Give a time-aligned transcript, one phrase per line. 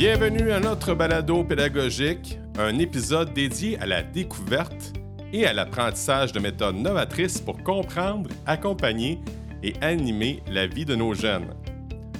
[0.00, 4.94] Bienvenue à notre balado pédagogique, un épisode dédié à la découverte
[5.30, 9.20] et à l'apprentissage de méthodes novatrices pour comprendre, accompagner
[9.62, 11.54] et animer la vie de nos jeunes.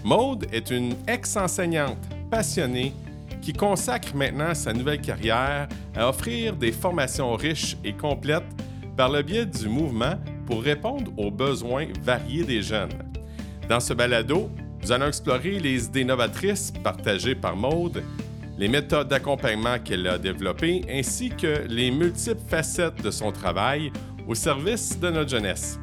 [0.05, 1.97] Maude est une ex-enseignante
[2.30, 2.93] passionnée
[3.41, 5.67] qui consacre maintenant sa nouvelle carrière
[5.97, 8.45] à offrir des formations riches et complètes
[8.95, 12.92] par le biais du mouvement pour répondre aux besoins variés des jeunes.
[13.70, 14.51] Dans ce balado,
[14.91, 18.03] nous allons explorer les idées novatrices partagées par Maude,
[18.59, 23.93] les méthodes d'accompagnement qu'elle a développées ainsi que les multiples facettes de son travail
[24.27, 25.79] au service de notre jeunesse.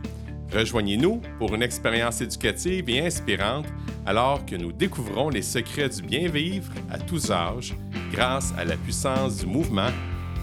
[0.53, 3.67] Rejoignez-nous pour une expérience éducative et inspirante
[4.05, 7.77] alors que nous découvrons les secrets du bien vivre à tous âges
[8.11, 9.91] grâce à la puissance du mouvement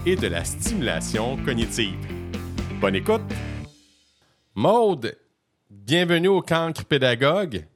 [0.07, 1.99] et de la stimulation cognitive.
[2.81, 3.21] Bonne écoute!
[4.55, 5.15] Maude,
[5.69, 7.67] bienvenue au Cancre Pédagogue.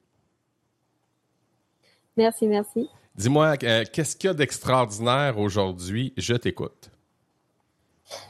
[2.20, 2.86] Merci, merci.
[3.14, 6.12] Dis-moi, euh, qu'est-ce qu'il y a d'extraordinaire aujourd'hui?
[6.18, 6.90] Je t'écoute.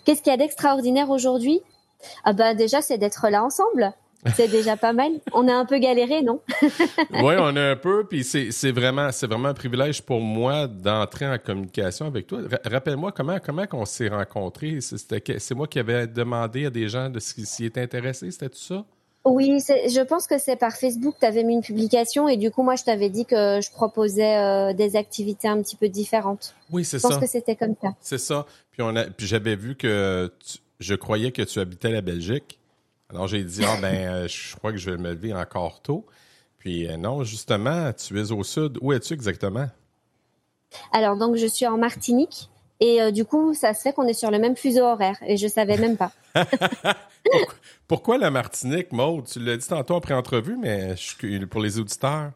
[0.04, 1.60] Qu'est-ce qu'il y a d'extraordinaire aujourd'hui?
[2.22, 3.92] Ah ben déjà, c'est d'être là ensemble.
[4.36, 5.10] C'est déjà pas mal.
[5.32, 6.40] On a un peu galéré, non?
[6.62, 11.26] oui, on a un peu, puis c'est vraiment, c'est vraiment un privilège pour moi d'entrer
[11.26, 12.42] en communication avec toi.
[12.64, 14.78] Rappelle-moi comment, comment on s'est rencontrés.
[14.80, 18.84] C'est moi qui avais demandé à des gens de s'y étaient intéressés, c'était tout ça?
[19.24, 22.62] Oui, je pense que c'est par Facebook, tu avais mis une publication et du coup,
[22.62, 26.54] moi, je t'avais dit que je proposais euh, des activités un petit peu différentes.
[26.70, 27.08] Oui, c'est ça.
[27.08, 27.88] Je pense que c'était comme ça.
[28.00, 28.46] C'est ça.
[28.70, 30.32] Puis, on a, puis j'avais vu que
[30.78, 32.58] je croyais que tu habitais la Belgique.
[33.10, 36.06] Alors, j'ai dit, ah ben, euh, je crois que je vais me lever encore tôt.
[36.58, 38.78] Puis, euh, non, justement, tu es au sud.
[38.80, 39.66] Où es-tu exactement?
[40.92, 42.48] Alors, donc, je suis en Martinique.
[42.80, 45.18] Et du coup, ça se fait qu'on est sur le même fuseau horaire.
[45.26, 46.12] Et je savais même pas.
[47.88, 49.26] Pourquoi la Martinique, Maude?
[49.26, 50.94] Tu l'as dit tantôt après entrevue, mais
[51.50, 52.32] pour les auditeurs.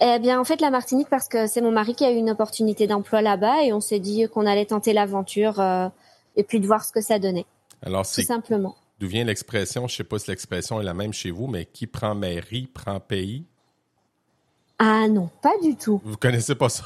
[0.00, 2.30] Eh bien, en fait, la Martinique, parce que c'est mon mari qui a eu une
[2.30, 5.88] opportunité d'emploi là-bas et on s'est dit qu'on allait tenter l'aventure euh,
[6.36, 7.46] et puis de voir ce que ça donnait.
[7.82, 8.76] Alors, Tout simplement.
[8.98, 11.64] D'où vient l'expression, je ne sais pas si l'expression est la même chez vous, mais
[11.64, 13.44] qui prend mairie prend pays?
[14.78, 16.00] Ah non, pas du tout.
[16.04, 16.84] Vous connaissez pas ça?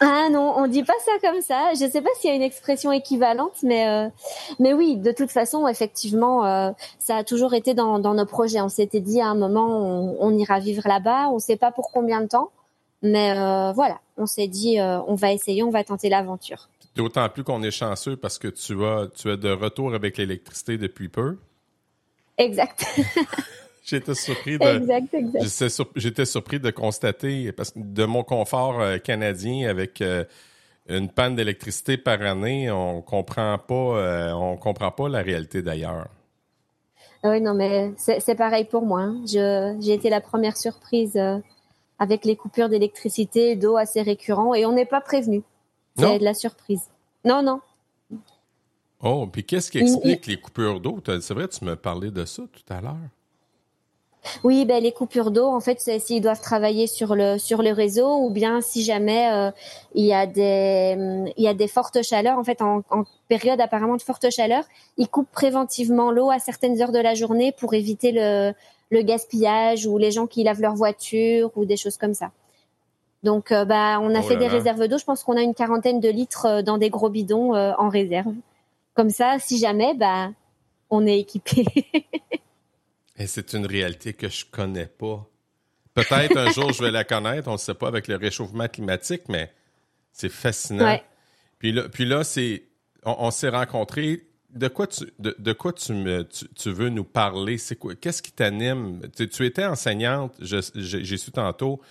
[0.00, 1.72] Ah non, on dit pas ça comme ça.
[1.74, 4.08] Je sais pas s'il y a une expression équivalente, mais euh,
[4.60, 8.60] mais oui, de toute façon, effectivement, euh, ça a toujours été dans, dans nos projets.
[8.60, 11.28] On s'était dit à un moment, on, on ira vivre là-bas.
[11.30, 12.50] On sait pas pour combien de temps,
[13.02, 16.68] mais euh, voilà, on s'est dit, on va essayer, on va tenter l'aventure.
[16.94, 20.78] D'autant plus qu'on est chanceux parce que tu as tu es de retour avec l'électricité
[20.78, 21.38] depuis peu.
[22.38, 22.86] Exact.
[23.88, 25.86] J'étais surpris de.
[25.96, 30.24] J'étais surpris de constater, parce que de mon confort euh, canadien avec euh,
[30.88, 36.06] une panne d'électricité par année, on comprend pas, euh, on comprend pas la réalité d'ailleurs.
[37.22, 39.00] Ah oui, non, mais c'est pareil pour moi.
[39.00, 39.22] Hein.
[39.80, 41.18] J'ai été la première surprise
[41.98, 45.42] avec les coupures d'électricité, d'eau assez récurrents, et on n'est pas prévenu.
[45.96, 46.82] C'est de la surprise.
[47.24, 47.60] Non, non.
[49.02, 51.00] Oh, puis qu'est-ce qui explique les coupures d'eau?
[51.04, 52.96] C'est vrai, tu me parlais de ça tout à l'heure.
[54.44, 57.72] Oui, ben les coupures d'eau, en fait, c'est s'ils doivent travailler sur le sur le
[57.72, 59.50] réseau ou bien si jamais euh,
[59.94, 60.96] il y a des
[61.36, 62.82] il y a des fortes chaleurs, en fait, en,
[63.28, 64.64] période apparemment de forte chaleur,
[64.96, 68.52] ils coupent préventivement l'eau à certaines heures de la journée pour éviter le
[68.90, 72.30] le gaspillage ou les gens qui lavent leur voiture ou des choses comme ça.
[73.22, 74.96] Donc, euh, bah, on a oh fait des réserves d'eau.
[74.96, 78.32] Je pense qu'on a une quarantaine de litres euh, dans des gros bidons en réserve.
[78.94, 80.30] Comme ça, si jamais, bah,
[80.90, 81.64] on est équipé.
[83.18, 85.28] Et c'est une réalité que je connais pas.
[85.94, 89.22] Peut-être un jour je vais la connaître, on ne sait pas avec le réchauffement climatique,
[89.28, 89.52] mais
[90.12, 90.98] c'est fascinant.
[91.58, 92.62] Puis là, puis là c'est,
[93.04, 94.24] on, s'est rencontrés.
[94.50, 97.58] De quoi tu, de, quoi tu, me, tu, veux nous parler?
[97.58, 97.94] C'est quoi?
[97.94, 99.02] Qu'est-ce qui t'anime?
[99.14, 101.82] Tu, étais enseignante, j'ai su tantôt,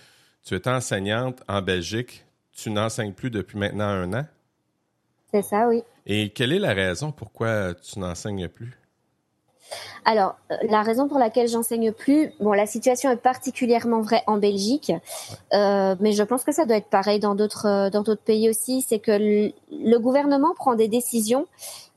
[0.44, 2.24] tu étais enseignante en Belgique.
[2.52, 4.26] Tu n'enseignes plus depuis maintenant un an?
[5.30, 5.84] C'est ça, oui.
[6.06, 8.76] Et quelle est la raison pourquoi tu n'enseignes plus?
[10.04, 14.38] Alors, euh, la raison pour laquelle j'enseigne plus, bon, la situation est particulièrement vraie en
[14.38, 14.92] Belgique,
[15.52, 18.48] euh, mais je pense que ça doit être pareil dans d'autres euh, dans d'autres pays
[18.48, 18.82] aussi.
[18.82, 21.46] C'est que le, gouvernement prend des décisions,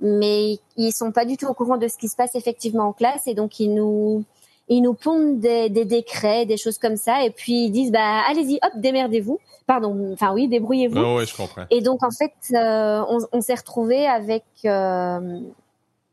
[0.01, 2.93] mais ils sont pas du tout au courant de ce qui se passe effectivement en
[2.93, 4.23] classe, et donc ils nous
[4.67, 8.21] ils nous pondent des, des décrets, des choses comme ça, et puis ils disent bah
[8.29, 9.39] allez-y, hop, démerdez-vous.
[9.67, 10.99] Pardon, enfin oui, débrouillez-vous.
[10.99, 11.63] Oh, oui, je comprends.
[11.69, 14.43] Et donc en fait, on, on s'est retrouvé avec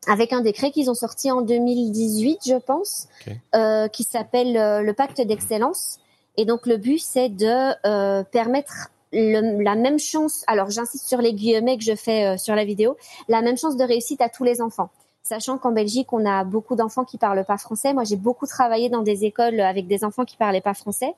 [0.07, 3.09] avec un décret qu'ils ont sorti en 2018, je pense,
[3.55, 5.99] euh, qui s'appelle euh, le pacte d'excellence.
[6.37, 10.45] Et donc le but, c'est de euh, permettre le, la même chance.
[10.47, 12.97] Alors j'insiste sur les guillemets que je fais sur la vidéo,
[13.29, 14.91] la même chance de réussite à tous les enfants.
[15.25, 17.93] Sachant qu'en Belgique, on a beaucoup d'enfants qui parlent pas français.
[17.93, 21.15] Moi, j'ai beaucoup travaillé dans des écoles avec des enfants qui parlaient pas français.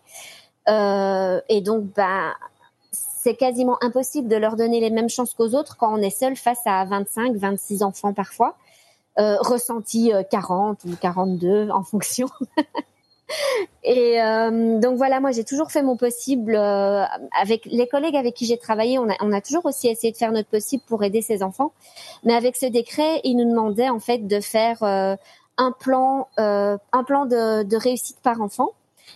[0.67, 2.33] Et donc, bah,
[3.23, 6.37] c'est quasiment impossible de leur donner les mêmes chances qu'aux autres quand on est seul
[6.37, 8.57] face à 25, 26 enfants parfois,
[9.21, 12.29] euh, ressenti 40 ou 42 en fonction.
[13.83, 17.05] Et euh, donc voilà, moi j'ai toujours fait mon possible euh,
[17.41, 18.99] avec les collègues avec qui j'ai travaillé.
[18.99, 21.73] On a, on a toujours aussi essayé de faire notre possible pour aider ces enfants.
[22.25, 25.17] Mais avec ce décret, ils nous demandaient en fait de faire euh,
[25.57, 28.71] un plan, euh, un plan de, de, réussite par enfant.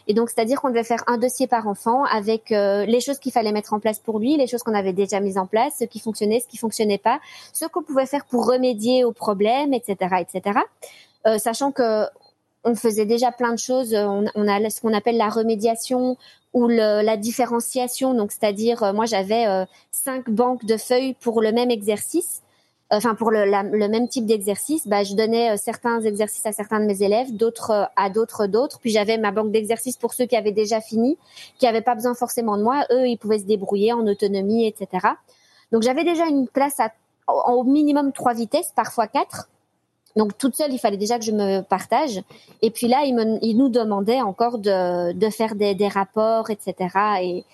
[0.06, 3.32] Et donc, c'est-à-dire qu'on devait faire un dossier par enfant avec euh, les choses qu'il
[3.32, 5.84] fallait mettre en place pour lui, les choses qu'on avait déjà mises en place, ce
[5.84, 7.20] qui fonctionnait, ce qui fonctionnait pas,
[7.52, 10.60] ce qu'on pouvait faire pour remédier aux problèmes, etc., etc.
[11.26, 12.04] Euh, sachant que
[12.66, 13.94] on faisait déjà plein de choses.
[13.94, 16.16] On, on a ce qu'on appelle la remédiation
[16.54, 18.14] ou le, la différenciation.
[18.14, 22.42] Donc, c'est-à-dire, euh, moi, j'avais euh, cinq banques de feuilles pour le même exercice.
[22.90, 26.52] Enfin, pour le, la, le même type d'exercice, bah, je donnais euh, certains exercices à
[26.52, 28.78] certains de mes élèves, d'autres à d'autres d'autres.
[28.78, 31.18] Puis j'avais ma banque d'exercices pour ceux qui avaient déjà fini,
[31.58, 32.84] qui n'avaient pas besoin forcément de moi.
[32.92, 35.08] Eux, ils pouvaient se débrouiller en autonomie, etc.
[35.72, 36.92] Donc, j'avais déjà une place à
[37.26, 39.48] au minimum trois vitesses, parfois quatre.
[40.16, 42.22] Donc toute seule, il fallait déjà que je me partage.
[42.62, 46.50] Et puis là, il, me, il nous demandait encore de, de faire des, des, rapports,
[46.50, 46.74] etc.
[47.22, 47.44] Et,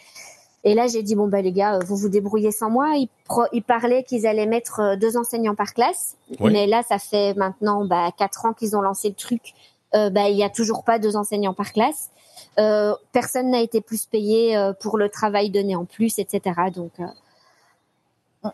[0.64, 2.92] et là, j'ai dit bon ben les gars, vous vous débrouillez sans moi.
[2.96, 6.52] Ils, pro, ils parlaient qu'ils allaient mettre euh, deux enseignants par classe, oui.
[6.52, 9.54] mais là, ça fait maintenant bah, quatre ans qu'ils ont lancé le truc.
[9.94, 12.10] Euh, bah, il y a toujours pas deux enseignants par classe.
[12.58, 16.52] Euh, personne n'a été plus payé euh, pour le travail donné en plus, etc.
[16.74, 18.48] Donc euh,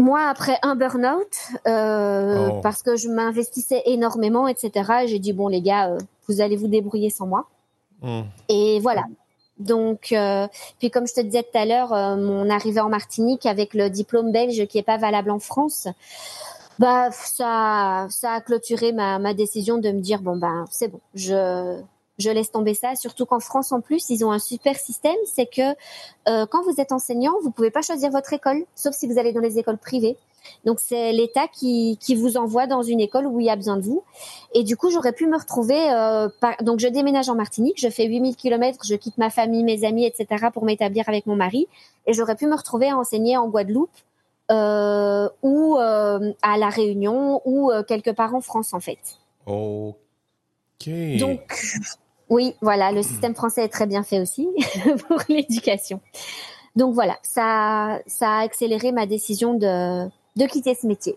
[0.00, 1.36] moi, après un burn-out,
[1.68, 2.60] euh, oh.
[2.62, 6.68] parce que je m'investissais énormément, etc., j'ai dit, bon, les gars, euh, vous allez vous
[6.68, 7.48] débrouiller sans moi.
[8.02, 8.22] Mm.
[8.48, 9.04] Et voilà.
[9.60, 10.48] Donc, euh,
[10.78, 13.90] puis comme je te disais tout à l'heure, euh, mon arrivée en Martinique avec le
[13.90, 15.86] diplôme belge qui est pas valable en France,
[16.78, 21.00] bah ça, ça a clôturé ma, ma décision de me dire bon ben c'est bon,
[21.14, 21.78] je
[22.20, 22.94] je laisse tomber ça.
[22.94, 25.62] Surtout qu'en France, en plus, ils ont un super système, c'est que
[26.28, 29.32] euh, quand vous êtes enseignant, vous pouvez pas choisir votre école, sauf si vous allez
[29.32, 30.16] dans les écoles privées.
[30.64, 33.76] Donc c'est l'État qui, qui vous envoie dans une école où il y a besoin
[33.76, 34.02] de vous.
[34.54, 35.90] Et du coup, j'aurais pu me retrouver.
[35.92, 36.56] Euh, par...
[36.62, 40.04] Donc je déménage en Martinique, je fais 8000 kilomètres, je quitte ma famille, mes amis,
[40.04, 40.46] etc.
[40.52, 41.68] pour m'établir avec mon mari.
[42.06, 43.90] Et j'aurais pu me retrouver à enseigner en Guadeloupe
[44.50, 48.98] euh, ou euh, à la Réunion ou quelque part en France en fait.
[49.46, 50.88] Ok.
[51.18, 51.40] Donc
[52.30, 54.48] oui, voilà, le système français est très bien fait aussi
[55.08, 56.00] pour l'éducation.
[56.76, 61.16] Donc voilà, ça, ça a accéléré ma décision de, de quitter ce métier.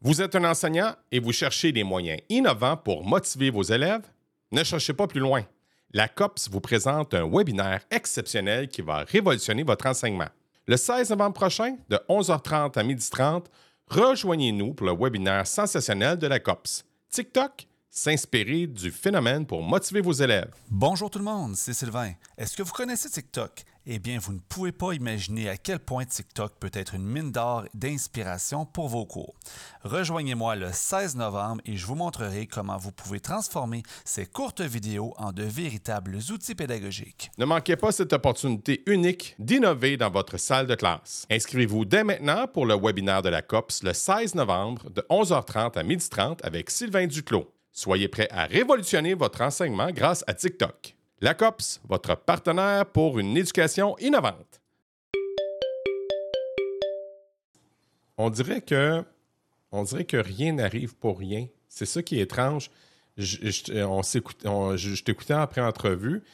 [0.00, 4.02] Vous êtes un enseignant et vous cherchez des moyens innovants pour motiver vos élèves?
[4.50, 5.44] Ne cherchez pas plus loin.
[5.92, 10.28] La COPS vous présente un webinaire exceptionnel qui va révolutionner votre enseignement.
[10.66, 13.44] Le 16 novembre prochain, de 11h30 à 12h30,
[13.88, 16.84] rejoignez-nous pour le webinaire sensationnel de la COPS.
[17.10, 20.52] TikTok, s'inspirer du phénomène pour motiver vos élèves.
[20.70, 22.12] Bonjour tout le monde, c'est Sylvain.
[22.38, 23.64] Est-ce que vous connaissez TikTok?
[23.84, 27.32] Eh bien, vous ne pouvez pas imaginer à quel point TikTok peut être une mine
[27.32, 29.34] d'or d'inspiration pour vos cours.
[29.82, 35.14] Rejoignez-moi le 16 novembre et je vous montrerai comment vous pouvez transformer ces courtes vidéos
[35.16, 37.32] en de véritables outils pédagogiques.
[37.38, 41.26] Ne manquez pas cette opportunité unique d'innover dans votre salle de classe.
[41.28, 45.82] Inscrivez-vous dès maintenant pour le webinaire de la COPS le 16 novembre de 11h30 à
[45.82, 47.52] 12h30 avec Sylvain Duclos.
[47.72, 50.94] Soyez prêt à révolutionner votre enseignement grâce à TikTok.
[51.22, 54.60] La COPS, votre partenaire pour une éducation innovante.
[58.18, 59.04] On dirait que,
[60.16, 61.46] rien n'arrive pour rien.
[61.68, 62.72] C'est ça qui est étrange.
[63.16, 66.24] Je, t'écoutais après entrevue,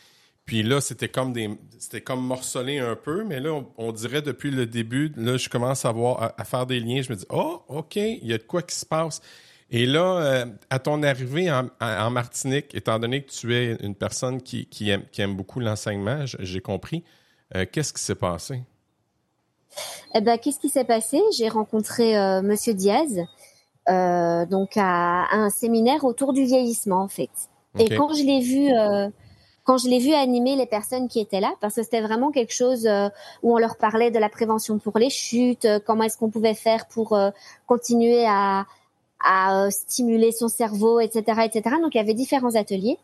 [0.47, 4.23] puis là, c'était comme des, c'était comme morcelé un peu, mais là, on, on, dirait
[4.23, 7.03] depuis le début, là, je commence à voir, à, à, faire des liens.
[7.03, 9.21] Je me dis, oh, ok, il y a de quoi qui se passe.
[9.71, 13.95] Et là, euh, à ton arrivée en, en, Martinique, étant donné que tu es une
[13.95, 17.05] personne qui, qui, aime, qui aime, beaucoup l'enseignement, j'ai compris,
[17.55, 18.63] euh, qu'est-ce qui s'est passé?
[20.15, 21.21] Eh ben, qu'est-ce qui s'est passé?
[21.37, 23.21] J'ai rencontré euh, Monsieur Diaz,
[23.87, 27.31] donc à, à, un séminaire autour du vieillissement, en fait.
[27.75, 27.93] Okay.
[27.93, 28.71] Et quand je l'ai vu,
[29.65, 32.55] quand je l'ai vu animer les personnes qui étaient là, parce que c'était vraiment quelque
[32.55, 33.11] chose euh,
[33.43, 36.87] où on leur parlait de la prévention pour les chutes, comment est-ce qu'on pouvait faire
[36.87, 37.19] pour
[37.67, 38.65] continuer à
[39.25, 41.77] à euh, stimuler son cerveau, etc., etc.
[41.83, 42.99] Donc il y avait différents ateliers.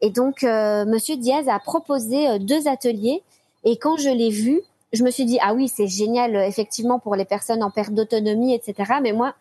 [0.00, 3.22] Et donc euh, Monsieur Diaz a proposé euh, deux ateliers.
[3.64, 4.62] Et quand je l'ai vu,
[4.92, 8.54] je me suis dit ah oui c'est génial effectivement pour les personnes en perte d'autonomie,
[8.54, 8.94] etc.
[9.02, 9.34] Mais moi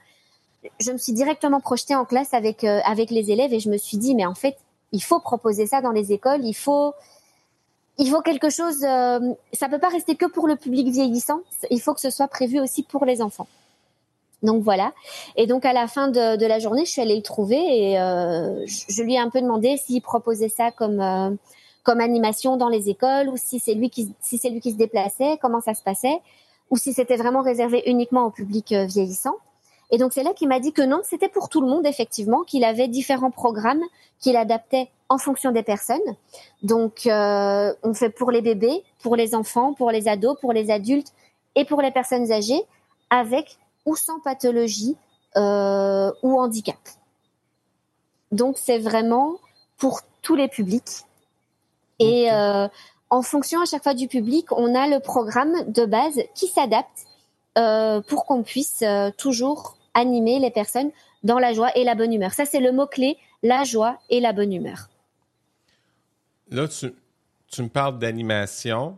[0.79, 3.97] je me suis directement projetée en classe avec avec les élèves et je me suis
[3.97, 4.57] dit mais en fait
[4.91, 6.93] il faut proposer ça dans les écoles, il faut
[7.97, 8.83] il faut quelque chose.
[8.83, 9.19] Euh,
[9.53, 11.41] ça peut pas rester que pour le public vieillissant.
[11.71, 13.47] Il faut que ce soit prévu aussi pour les enfants.
[14.43, 14.93] Donc voilà.
[15.35, 17.99] Et donc à la fin de, de, la journée, je suis allée le trouver et
[17.99, 21.31] euh, je, je, lui ai un peu demandé s'il proposait ça comme euh,
[21.87, 24.75] comme animation dans les écoles, ou si c'est lui qui, si c'est lui qui se
[24.75, 26.19] déplaçait, comment ça se passait,
[26.69, 29.35] ou si c'était vraiment réservé uniquement au public euh, vieillissant.
[29.89, 32.43] Et donc c'est là qu'il m'a dit que non, c'était pour tout le monde effectivement,
[32.43, 33.83] qu'il avait différents programmes
[34.19, 36.01] qu'il adaptait en fonction des personnes.
[36.61, 40.69] Donc euh, on fait pour les bébés, pour les enfants, pour les ados, pour les
[40.71, 41.13] adultes
[41.55, 42.63] et pour les personnes âgées,
[43.09, 44.95] avec ou sans pathologie
[45.37, 46.77] euh, ou handicap.
[48.31, 49.37] Donc c'est vraiment
[49.77, 51.05] pour tous les publics.
[51.99, 52.67] Et euh,
[53.09, 57.05] en fonction à chaque fois du public, on a le programme de base qui s'adapte
[57.57, 58.83] euh, pour qu'on puisse
[59.17, 60.91] toujours animer les personnes
[61.23, 62.33] dans la joie et la bonne humeur.
[62.33, 64.89] Ça, c'est le mot-clé, la joie et la bonne humeur.
[66.51, 66.93] Là, tu,
[67.47, 68.97] tu me parles d'animation,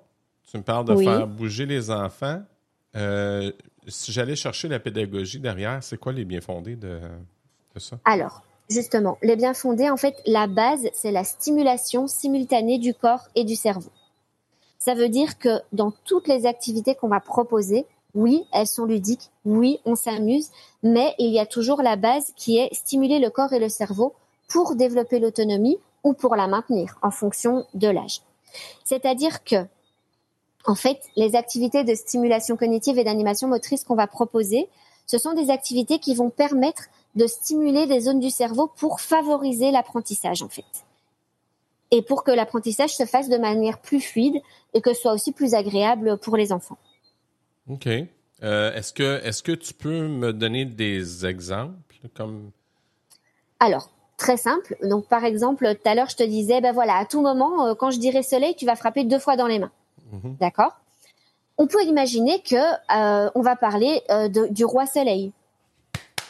[0.49, 2.41] tu me parles de faire bouger les enfants.
[2.95, 3.51] Euh,
[3.89, 6.99] si j'allais chercher la pédagogie derrière, c'est quoi les bien fondés de,
[7.77, 7.99] ça?
[8.05, 13.27] Alors, Justement, les bien fondés, en fait, la base, c'est la stimulation simultanée du corps
[13.33, 13.89] et du cerveau.
[14.77, 19.31] Ça veut dire que dans toutes les activités qu'on va proposer, oui, elles sont ludiques,
[19.43, 20.49] oui, on s'amuse,
[20.83, 24.13] mais il y a toujours la base qui est stimuler le corps et le cerveau
[24.47, 28.21] pour développer l'autonomie ou pour la maintenir en fonction de l'âge.
[28.83, 29.65] C'est-à-dire que,
[30.69, 34.69] en fait, les activités de stimulation cognitive et d'animation motrice qu'on va proposer,
[35.07, 36.83] ce sont des activités qui vont permettre
[37.15, 40.85] de stimuler des zones du cerveau pour favoriser l'apprentissage en fait.
[41.89, 44.35] Et pour que l'apprentissage se fasse de manière plus fluide
[44.75, 46.77] et que ce soit aussi plus agréable pour les enfants.
[47.67, 47.87] OK.
[48.43, 51.73] Euh, est-ce que est-ce que tu peux me donner des exemples
[52.13, 52.51] comme
[53.59, 54.77] Alors, très simple.
[54.83, 57.73] Donc par exemple, tout à l'heure je te disais ben voilà, à tout moment euh,
[57.73, 59.71] quand je dirais soleil, tu vas frapper deux fois dans les mains.
[60.11, 60.37] Mhm.
[60.39, 60.73] D'accord?
[61.57, 64.01] On peut imaginer que euh, on va parler
[64.49, 65.33] du roi soleil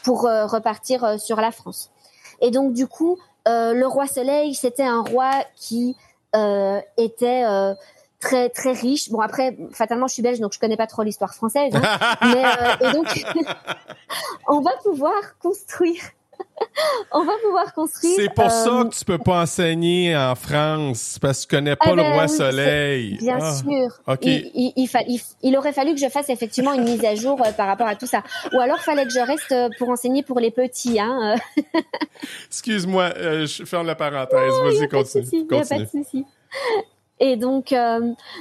[0.03, 1.91] pour euh, repartir euh, sur la France.
[2.41, 5.95] Et donc du coup, euh, le roi Soleil, c'était un roi qui
[6.97, 7.43] était
[8.19, 9.09] très très riche.
[9.09, 11.73] Bon après, fatalement, je suis belge, donc je connais pas trop l'histoire française.
[11.75, 12.15] Hein.
[12.21, 13.07] mais et donc,
[14.47, 16.01] on va pouvoir construire
[17.11, 18.15] on va pouvoir construire.
[18.15, 21.75] C'est pour ça euh, que tu peux pas enseigner en France parce que tu connais
[21.75, 23.17] pas eh le ben roi soleil.
[23.17, 23.89] Bien ah, sûr.
[24.21, 24.89] Il,
[25.43, 27.95] il, aurait fallu que je fasse effectivement une mise à jour euh, par rapport à
[27.95, 28.23] tout ça.
[28.53, 30.99] Ou alors fallait que je reste euh, pour enseigner pour les petits.
[30.99, 31.35] Hein.
[32.47, 34.53] Excuse-moi, je ferme la parenthèse.
[34.63, 35.27] Vas-y, continue.
[35.31, 36.25] Il n'y a pas de souci.
[37.19, 37.73] Et donc,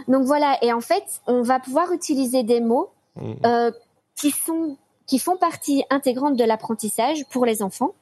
[0.07, 0.59] donc voilà.
[0.63, 3.71] Et en fait, on va pouvoir utiliser des mots mm.
[4.17, 4.77] qui sont
[5.09, 7.95] qui font partie intégrante de l'apprentissage pour les enfants.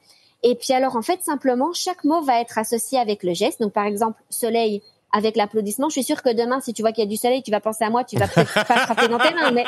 [0.43, 3.61] Et puis alors en fait simplement chaque mot va être associé avec le geste.
[3.61, 5.89] Donc par exemple soleil avec l'applaudissement.
[5.89, 7.59] Je suis sûre que demain si tu vois qu'il y a du soleil, tu vas
[7.59, 8.03] penser à moi.
[8.03, 9.65] Tu vas peut-être pas frapper dans tes mains, mais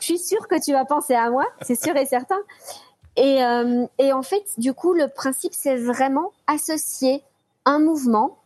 [0.00, 1.44] je suis sûre que tu vas penser à moi.
[1.62, 2.38] C'est sûr et certain.
[3.16, 7.22] Et, euh, et en fait du coup le principe c'est vraiment associer
[7.64, 8.36] un mouvement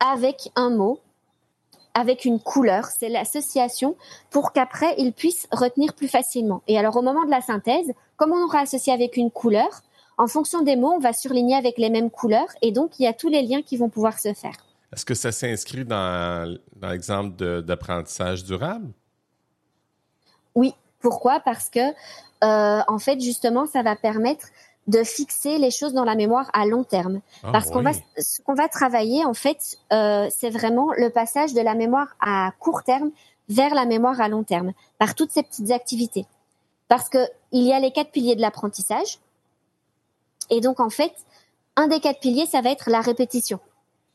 [0.00, 1.00] avec un mot
[1.98, 3.96] avec une couleur, c'est l'association
[4.30, 6.62] pour qu'après il puisse retenir plus facilement.
[6.68, 9.82] Et alors au moment de la synthèse, comme on aura associé avec une couleur,
[10.18, 13.06] en fonction des mots, on va surligner avec les mêmes couleurs et donc il y
[13.06, 14.54] a tous les liens qui vont pouvoir se faire.
[14.92, 18.88] Est-ce que ça s'inscrit dans, l'exemple d'apprentissage durable?
[20.54, 20.74] Oui.
[21.00, 21.38] Pourquoi?
[21.40, 21.80] Parce que
[22.44, 24.46] euh, en fait, justement, ça va permettre
[24.88, 27.20] de fixer les choses dans la mémoire à long terme.
[27.44, 31.52] Ah Parce qu'on va, ce qu'on va travailler, en fait, euh, c'est vraiment le passage
[31.52, 33.10] de la mémoire à court terme
[33.48, 36.26] vers la mémoire à long terme, par toutes ces petites activités.
[36.88, 37.18] Parce que
[37.52, 39.18] il y a les quatre piliers de l'apprentissage.
[40.50, 41.12] Et donc, en fait,
[41.76, 43.60] un des quatre piliers, ça va être la répétition.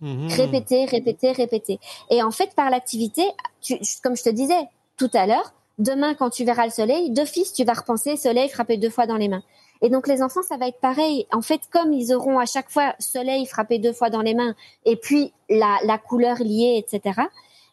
[0.01, 0.27] Mmh.
[0.27, 1.79] Répéter, répéter, répéter.
[2.09, 3.23] Et en fait, par l'activité,
[4.03, 7.63] comme je te disais tout à l'heure, demain, quand tu verras le soleil, d'office, tu
[7.63, 9.43] vas repenser soleil frapper deux fois dans les mains.
[9.81, 11.27] Et donc les enfants, ça va être pareil.
[11.31, 14.55] En fait, comme ils auront à chaque fois soleil frappé deux fois dans les mains
[14.85, 17.21] et puis la, la couleur liée, etc.,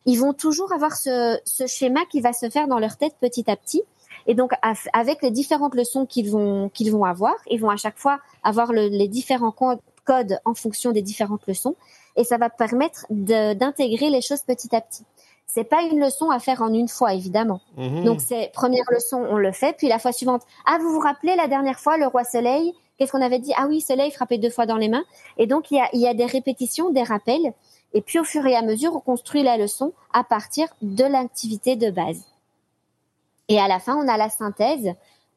[0.07, 3.49] ils vont toujours avoir ce, ce schéma qui va se faire dans leur tête petit
[3.51, 3.83] à petit.
[4.27, 4.53] Et donc,
[4.93, 8.73] avec les différentes leçons qu'ils vont qu'ils vont avoir, ils vont à chaque fois avoir
[8.73, 9.55] le, les différents
[10.05, 11.77] codes en fonction des différentes leçons,
[12.17, 15.05] et ça va permettre d'intégrer les choses petit à petit
[15.53, 17.61] c'est pas une leçon à faire en une fois évidemment.
[17.77, 18.05] Mhm.
[18.05, 21.35] Donc c'est première leçon, on le fait, puis la fois suivante, ah vous vous rappelez
[21.35, 23.53] la dernière fois le roi soleil, qu'est-ce qu'on avait dit?
[23.57, 25.05] Ah oui, soleil frappé deux fois dans les mains.
[25.39, 27.53] Et donc il y a, il y a des répétitions, des rappels,
[27.93, 31.77] et puis au fur et à mesure, on construit la leçon à partir de l'activité
[31.77, 32.25] de base.
[33.51, 34.95] Et à la fin, on a la synthèse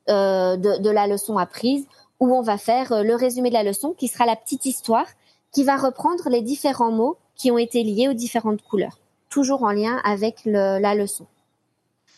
[0.08, 1.86] euh, de, de la leçon apprise,
[2.22, 5.08] où on va faire euh, le résumé de la leçon, qui sera la petite histoire,
[5.52, 8.98] qui va reprendre les différents mots qui ont été liés aux différentes couleurs
[9.34, 11.26] toujours en lien avec la leçon.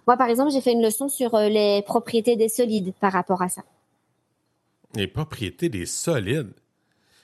[0.05, 3.41] Moi, par exemple, j'ai fait une leçon sur euh, les propriétés des solides par rapport
[3.41, 3.63] à ça.
[4.93, 6.51] Les propriétés des solides?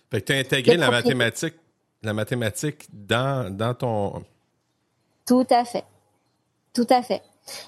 [0.09, 1.55] Fait que tu as intégré la mathématique
[2.03, 4.23] la mathématique dans, dans ton...
[5.27, 5.83] Tout à fait.
[6.73, 7.21] Tout à fait.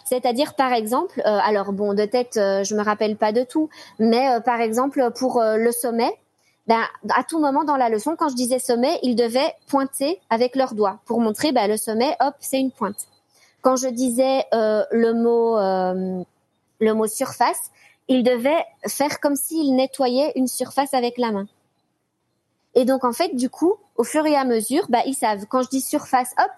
[0.06, 3.70] C'est-à-dire, par exemple, euh, alors bon, de tête, euh, je me rappelle pas de tout,
[4.00, 6.12] mais euh, par exemple, pour le sommet,
[6.68, 6.82] ben,
[7.14, 10.76] à tout moment dans la leçon, quand je disais sommet, ils devaient pointer avec leurs
[10.76, 13.08] doigts pour montrer ben, le sommet, hop, c'est une pointe.
[13.62, 15.58] Quand je disais le mot
[16.80, 17.72] le mot surface,
[18.08, 21.48] ils devaient faire comme s'ils nettoyaient une surface avec la main.
[22.76, 25.46] Et donc en fait, du coup, au fur et à mesure, bah ils savent.
[25.48, 26.52] Quand je dis surface, hop,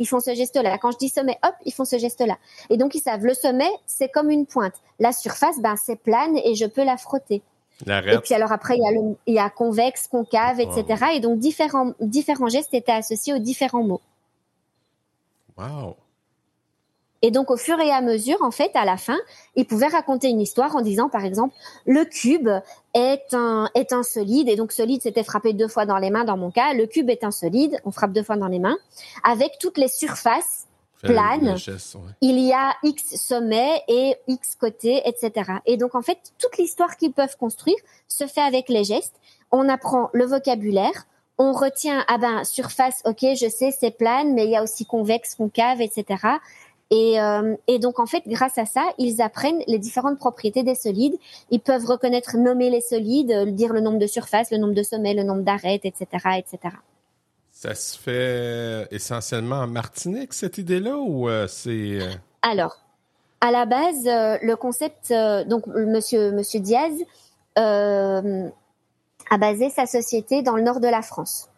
[0.00, 0.78] ils font ce geste-là.
[0.78, 2.36] Quand je dis sommet, hop, ils font ce geste-là.
[2.70, 3.24] Et donc ils savent.
[3.24, 4.74] Le sommet, c'est comme une pointe.
[4.98, 7.42] La surface, ben c'est plane et je peux la frotter.
[7.86, 11.04] et puis alors après, il y a, le, il y a convexe, concave, etc.
[11.14, 14.00] Et donc différents différents gestes étaient associés aux différents mots.
[15.56, 15.96] Wow.
[17.22, 19.18] Et donc, au fur et à mesure, en fait, à la fin,
[19.54, 21.54] il pouvait raconter une histoire en disant, par exemple,
[21.86, 22.48] le cube
[22.94, 24.48] est un, est un solide.
[24.48, 26.72] Et donc, solide, c'était frappé deux fois dans les mains dans mon cas.
[26.72, 27.78] Le cube est un solide.
[27.84, 28.78] On frappe deux fois dans les mains.
[29.22, 30.66] Avec toutes les surfaces
[31.02, 31.56] planes.
[32.20, 35.52] Il y a X sommets et X côtés, etc.
[35.66, 37.76] Et donc, en fait, toute l'histoire qu'ils peuvent construire
[38.08, 39.16] se fait avec les gestes.
[39.50, 41.06] On apprend le vocabulaire.
[41.38, 44.84] On retient, ah ben, surface, ok, je sais, c'est plane, mais il y a aussi
[44.84, 46.18] convexe, concave, etc.
[46.90, 50.74] Et, euh, et, donc en fait, grâce à ça, ils apprennent les différentes propriétés des
[50.74, 51.16] solides.
[51.50, 54.82] Ils peuvent reconnaître, nommer les solides, euh, dire le nombre de surfaces, le nombre de
[54.82, 56.06] sommets, le nombre d'arêtes, etc.,
[56.38, 56.74] etc.
[57.52, 62.00] Ça se fait essentiellement en Martinique cette idée-là ou euh, c'est
[62.42, 62.76] Alors,
[63.40, 65.12] à la base, le concept,
[65.46, 66.92] donc Monsieur Monsieur Diaz
[67.56, 71.50] a basé sa société dans le nord de la France.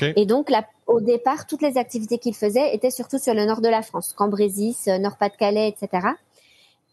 [0.00, 0.50] Et donc,
[0.86, 4.12] au départ, toutes les activités qu'il faisait étaient surtout sur le nord de la France,
[4.12, 6.08] Cambrésis, euh, Nord-Pas-de-Calais, etc.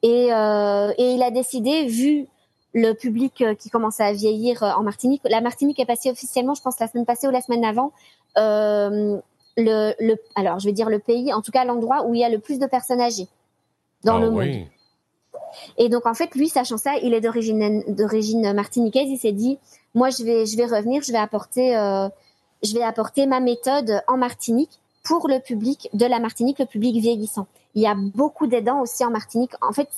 [0.01, 2.27] Et, euh, et, il a décidé, vu
[2.73, 6.61] le public euh, qui commençait à vieillir en Martinique, la Martinique est passée officiellement, je
[6.61, 7.91] pense, la semaine passée ou la semaine avant,
[8.37, 9.19] euh,
[9.57, 12.23] le, le, alors je vais dire le pays, en tout cas l'endroit où il y
[12.23, 13.27] a le plus de personnes âgées
[14.03, 14.65] dans ah le monde.
[15.77, 19.07] Et donc en fait, lui, sachant ça, il est d'origine d'origine martiniquaise.
[19.07, 19.59] Il s'est dit,
[19.93, 22.09] moi, je vais je vais revenir, je vais apporter euh,
[22.63, 26.95] je vais apporter ma méthode en Martinique pour le public de la Martinique, le public
[26.95, 27.47] vieillissant.
[27.75, 29.51] Il y a beaucoup d'aidants aussi en Martinique.
[29.61, 29.89] En fait,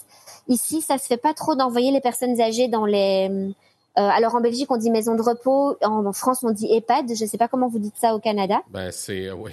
[0.48, 3.30] ici, ça se fait pas trop d'envoyer les personnes âgées dans les.
[3.98, 5.78] Euh, alors en Belgique, on dit maison de repos.
[5.84, 7.16] En, France, on dit EHPAD.
[7.16, 8.62] Je ne sais pas comment vous dites ça au Canada.
[8.70, 9.52] Ben c'est euh, oui.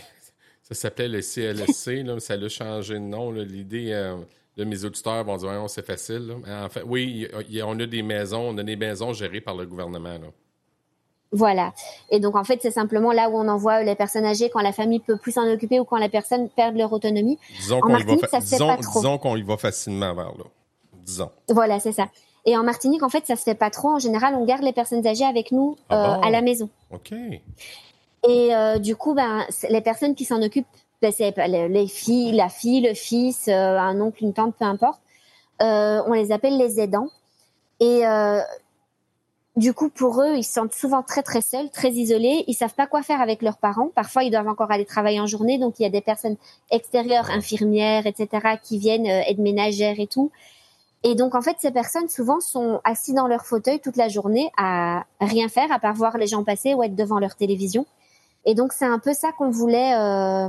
[0.62, 1.86] Ça s'appelait le CLSC.
[2.04, 3.30] là, ça a changé de nom.
[3.30, 3.92] L'idée.
[3.92, 4.16] Euh,
[4.56, 6.36] de mes auditeurs vont dire, c'est facile.
[6.46, 7.26] En fait, oui,
[7.64, 10.18] on a des maisons, on a des maisons gérées par le gouvernement.
[10.18, 10.26] Là.
[11.32, 11.72] Voilà.
[12.10, 14.72] Et donc en fait, c'est simplement là où on envoie les personnes âgées quand la
[14.72, 17.38] famille peut plus s'en occuper ou quand les personnes perdent leur autonomie.
[17.58, 20.44] Disons qu'on y, disons qu'on y va facilement vers là.
[21.04, 21.30] Disons.
[21.48, 22.08] Voilà, c'est ça.
[22.44, 23.88] Et en Martinique, en fait, ça se fait pas trop.
[23.88, 26.68] En général, on garde les personnes âgées avec nous ah euh, à la maison.
[26.90, 27.12] Ok.
[27.12, 30.66] Et euh, du coup, ben, les personnes qui s'en occupent,
[31.00, 35.00] ben, c'est les filles, la fille, le fils, euh, un oncle, une tante, peu importe.
[35.60, 37.08] on les appelle les aidants.
[37.80, 38.02] Et
[39.56, 42.44] du coup, pour eux, ils se sentent souvent très très seuls, très isolés.
[42.46, 43.90] Ils savent pas quoi faire avec leurs parents.
[43.94, 46.36] Parfois, ils doivent encore aller travailler en journée, donc il y a des personnes
[46.70, 50.30] extérieures, infirmières, etc., qui viennent euh, ménagères et tout.
[51.04, 54.50] Et donc, en fait, ces personnes souvent sont assis dans leur fauteuil toute la journée
[54.56, 57.84] à rien faire, à part voir les gens passer ou être devant leur télévision.
[58.46, 59.94] Et donc, c'est un peu ça qu'on voulait.
[59.94, 60.48] Euh,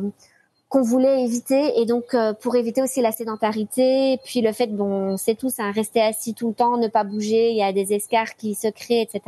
[0.73, 1.79] qu'on voulait éviter.
[1.79, 5.69] Et donc euh, pour éviter aussi la sédentarité puis le fait bon c'est tout ça
[5.69, 8.67] rester assis tout le temps ne pas bouger il y a des escarres qui se
[8.67, 9.21] créent etc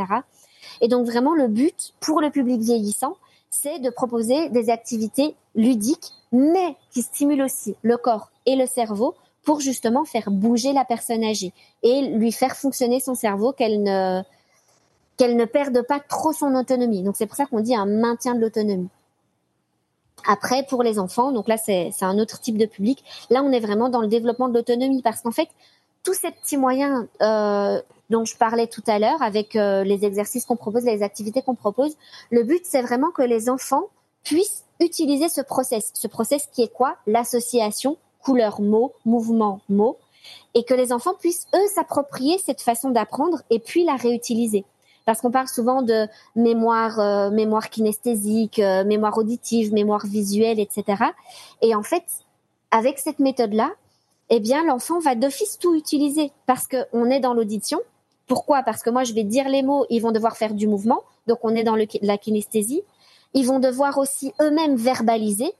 [0.81, 3.15] et donc vraiment le but pour le public vieillissant
[3.51, 9.13] c'est de proposer des activités ludiques mais qui stimulent aussi le corps et le cerveau
[9.43, 11.53] pour justement faire bouger la personne âgée
[11.83, 14.23] et lui faire fonctionner son cerveau qu'elle ne
[15.17, 17.03] qu'elle ne perde pas trop son autonomie.
[17.03, 18.89] Donc c'est pour ça qu'on dit un maintien de l'autonomie
[20.27, 23.03] après, pour les enfants, donc là, c'est un autre type de public.
[23.29, 25.49] Là, on est vraiment dans le développement de l'autonomie parce qu'en fait,
[26.03, 30.45] tous ces petits moyens euh, dont je parlais tout à l'heure, avec euh, les exercices
[30.45, 31.95] qu'on propose, les activités qu'on propose,
[32.29, 33.85] le but, c'est vraiment que les enfants
[34.23, 35.91] puissent utiliser ce process.
[35.93, 36.97] Ce process qui est quoi?
[37.07, 39.97] L'association couleur-mot, mouvement-mot,
[40.55, 44.65] et que les enfants puissent, eux, s'approprier cette façon d'apprendre et puis la réutiliser
[45.05, 51.03] parce qu'on parle souvent de mémoire, euh, mémoire kinesthésique, euh, mémoire auditive, mémoire visuelle, etc.
[51.61, 52.03] Et en fait,
[52.71, 53.71] avec cette méthode-là,
[54.29, 57.79] eh bien, l'enfant va d'office tout utiliser parce qu'on est dans l'audition.
[58.27, 58.63] Pourquoi?
[58.63, 61.39] Parce que moi, je vais dire les mots, ils vont devoir faire du mouvement, donc
[61.43, 62.81] on est dans le, la kinesthésie.
[63.35, 65.53] Ils vont devoir aussi eux-mêmes verbaliser,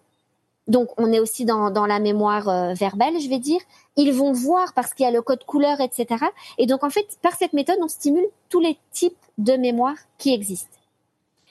[0.68, 3.62] donc, on est aussi dans, dans la mémoire euh, verbale, je vais dire.
[3.98, 6.26] Ils vont voir parce qu'il y a le code couleur, etc.
[6.58, 10.34] Et donc, en fait, par cette méthode, on stimule tous les types de mémoire qui
[10.34, 10.78] existent.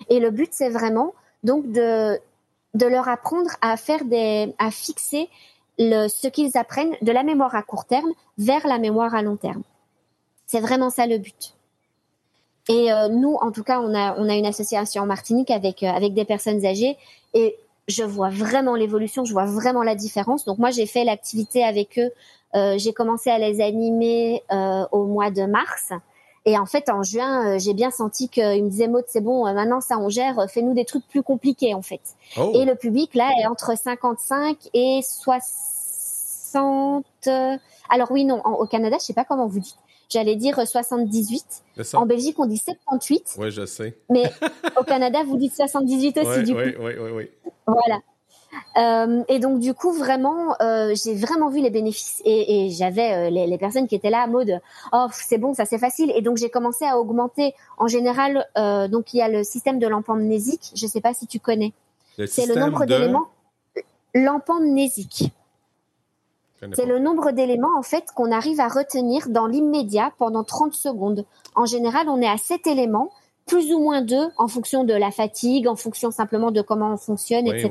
[0.09, 2.19] Et le but, c'est vraiment donc de
[2.75, 5.29] de leur apprendre à faire des à fixer
[5.79, 9.37] le, ce qu'ils apprennent de la mémoire à court terme vers la mémoire à long
[9.37, 9.63] terme.
[10.47, 11.55] C'est vraiment ça le but.
[12.69, 15.83] Et euh, nous, en tout cas, on a, on a une association en Martinique avec,
[15.83, 16.97] euh, avec des personnes âgées
[17.35, 17.57] et
[17.89, 20.45] je vois vraiment l'évolution, je vois vraiment la différence.
[20.45, 22.11] Donc moi, j'ai fait l'activité avec eux.
[22.55, 24.43] Euh, j'ai commencé à les animer
[24.93, 25.93] au mois de mars.
[26.47, 29.81] Et en fait, en juin, j'ai bien senti qu'ils me disaient, Maud, c'est bon, maintenant
[29.81, 32.03] ça on gère, fais-nous des trucs plus compliqués en fait.
[32.37, 32.53] Oh.
[32.55, 35.55] Et le public, là, est entre 55 et 60...
[37.89, 39.79] Alors oui, non, au Canada, je sais pas comment vous dites.
[40.09, 41.45] J'allais dire 78.
[41.95, 43.37] En Belgique, on dit 78.
[43.39, 43.99] Oui, je sais.
[44.11, 44.31] Mais
[44.79, 46.59] au Canada, vous dites 78 aussi, du coup.
[46.59, 47.31] Oui, oui, oui.
[47.67, 48.01] Voilà.
[48.77, 53.13] Euh, et donc du coup vraiment, euh, j'ai vraiment vu les bénéfices et, et j'avais
[53.13, 54.61] euh, les, les, personnes qui étaient là à mode
[54.93, 58.89] oh c'est bon ça c'est facile et donc j'ai commencé à augmenter en général euh,
[58.89, 61.73] donc il y a le système de l'ampamnésique je sais pas si tu connais
[62.27, 63.27] c'est le nombre d'éléments
[64.15, 65.33] l'ampamnésique
[66.75, 71.25] c'est le nombre d'éléments en fait qu'on arrive à retenir dans l'immédiat pendant 30 secondes.
[71.55, 73.11] En général, on est à 7 éléments,
[73.47, 76.97] plus ou moins 2 en fonction de la fatigue, en fonction simplement de comment on
[76.97, 77.71] fonctionne, etc.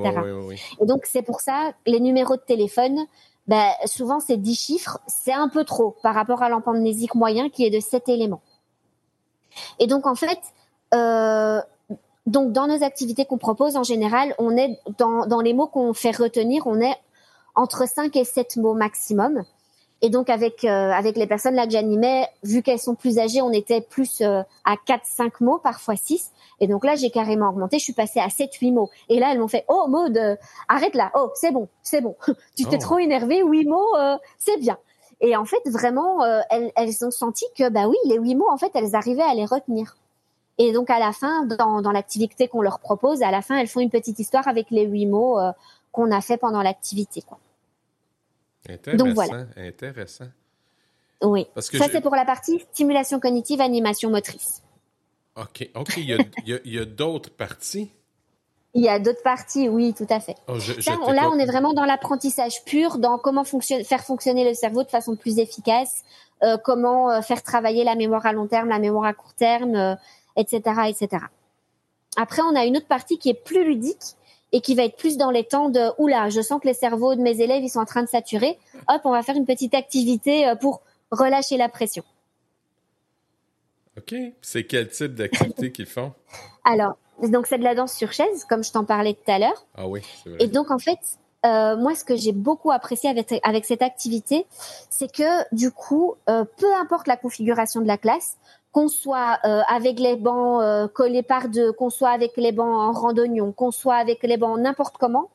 [0.82, 3.00] Et donc c'est pour ça les numéros de téléphone,
[3.48, 7.66] ben, souvent c'est 10 chiffres, c'est un peu trop par rapport à l'empamnésique moyen qui
[7.66, 8.42] est de 7 éléments.
[9.80, 10.40] Et donc en fait,
[10.94, 11.62] euh,
[12.28, 15.94] donc dans nos activités qu'on propose en général, on est dans, dans les mots qu'on
[15.94, 16.96] fait retenir, on est
[17.56, 19.44] entre 5 et 7 mots maximum.
[20.06, 23.42] Et donc avec euh, avec les personnes là que j'animais, vu qu'elles sont plus âgées,
[23.42, 26.32] on était plus euh, à 4 5 mots, parfois 6.
[26.60, 28.90] Et donc là, j'ai carrément augmenté, je suis passée à 7 8 mots.
[29.08, 30.36] Et là, elles m'ont fait "Oh Maud, euh,
[30.68, 31.10] arrête là.
[31.16, 32.18] Oh, c'est bon, c'est bon.
[32.58, 32.82] tu t'es oh.
[32.82, 33.96] trop énervée, 8 mots,
[34.40, 34.78] c'est bien."
[35.22, 38.58] Et en fait, vraiment elles elles ont senti que bah oui, les 8 mots en
[38.58, 39.96] fait, elles arrivaient à les retenir.
[40.58, 43.68] Et donc à la fin dans dans l'activité qu'on leur propose, à la fin, elles
[43.68, 45.40] font une petite histoire avec les 8 mots
[45.94, 47.24] qu'on a fait pendant l'activité.
[48.96, 49.46] Donc voilà.
[49.56, 50.28] Intéressant.
[51.22, 51.48] Oui.
[51.54, 54.62] Parce que ça, c'est pour la partie stimulation cognitive, animation motrice.
[55.38, 55.70] OK.
[55.74, 55.98] OK.
[55.98, 56.20] Il
[56.66, 57.90] y a, d'autres parties?
[58.74, 60.36] Il y a d'autres parties, oui, tout à fait.
[60.48, 60.58] Oh,
[61.12, 65.16] là, on est vraiment dans l'apprentissage pur, dans comment faire fonctionner le cerveau de façon
[65.16, 66.04] plus efficace,
[66.44, 69.98] euh, comment euh, faire travailler la mémoire à long terme, la mémoire à court terme,
[70.36, 71.26] etc., euh, etc.
[72.18, 74.16] Après, on a une autre partie qui est plus ludique,
[74.54, 77.16] et qui va être plus dans les temps de oula, je sens que les cerveaux
[77.16, 78.58] de mes élèves ils sont en train de saturer.
[78.88, 82.04] Hop, on va faire une petite activité euh, pour relâcher la pression.
[83.98, 84.16] OK.
[84.42, 86.14] C'est quel type d'activité qu'ils font?
[86.64, 89.66] Alors, donc c'est de la danse sur chaise, comme je t'en parlais tout à l'heure.
[89.76, 90.38] Ah oui, c'est vrai.
[90.42, 91.00] Et donc en fait,
[91.46, 94.46] euh, moi, ce que j'ai beaucoup apprécié avec, avec cette activité,
[94.90, 98.38] c'est que du coup, euh, peu importe la configuration de la classe,
[98.74, 102.68] qu'on soit euh, avec les bancs euh, collés par deux, qu'on soit avec les bancs
[102.68, 105.30] en randonnion, qu'on soit avec les bancs n'importe comment,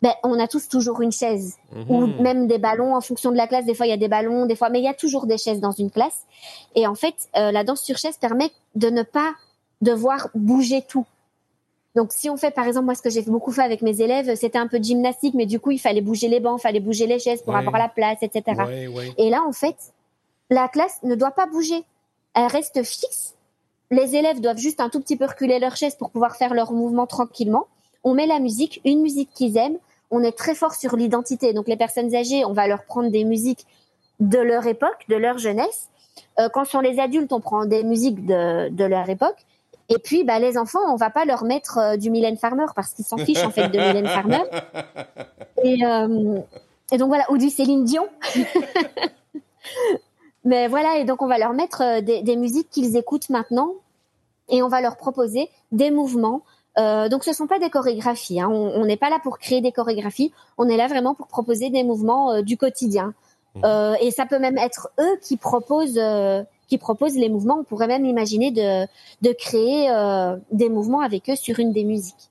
[0.00, 1.58] ben, on a tous toujours une chaise
[1.88, 2.20] ou mhm.
[2.20, 3.66] même des ballons en fonction de la classe.
[3.66, 5.38] Des fois, il y a des ballons, des fois, mais il y a toujours des
[5.38, 6.22] chaises dans une classe.
[6.74, 9.32] Et en fait, euh, la danse sur chaise permet de ne pas
[9.80, 11.06] devoir bouger tout.
[11.94, 14.34] Donc, si on fait, par exemple, moi, ce que j'ai beaucoup fait avec mes élèves,
[14.34, 16.80] c'était un peu de gymnastique, mais du coup, il fallait bouger les bancs, il fallait
[16.80, 18.42] bouger les chaises pour avoir la place, etc.
[19.18, 19.76] Et là, en fait,
[20.48, 21.84] la classe ne doit pas bouger
[22.34, 23.34] elle reste fixe.
[23.90, 26.72] Les élèves doivent juste un tout petit peu reculer leur chaise pour pouvoir faire leur
[26.72, 27.66] mouvement tranquillement.
[28.04, 29.78] On met la musique, une musique qu'ils aiment.
[30.10, 31.52] On est très fort sur l'identité.
[31.52, 33.66] Donc les personnes âgées, on va leur prendre des musiques
[34.20, 35.88] de leur époque, de leur jeunesse.
[36.38, 39.44] Euh, quand sont les adultes, on prend des musiques de, de leur époque.
[39.88, 42.94] Et puis, bah, les enfants, on va pas leur mettre euh, du Mylène Farmer parce
[42.94, 44.42] qu'ils s'en fichent en fait de Mylène Farmer.
[45.64, 46.40] Et, euh,
[46.90, 48.08] et donc voilà, ou du Céline Dion.
[50.44, 53.74] Mais voilà, et donc on va leur mettre euh, des, des musiques qu'ils écoutent maintenant
[54.48, 56.42] et on va leur proposer des mouvements.
[56.78, 58.48] Euh, donc ce sont pas des chorégraphies, hein.
[58.48, 61.84] on n'est pas là pour créer des chorégraphies, on est là vraiment pour proposer des
[61.84, 63.12] mouvements euh, du quotidien.
[63.54, 63.60] Mmh.
[63.64, 67.58] Euh, et ça peut même être eux qui proposent, euh, qui proposent les mouvements.
[67.60, 68.86] On pourrait même imaginer de,
[69.20, 69.90] de créer
[70.50, 72.30] des mouvements avec eux sur une des musiques.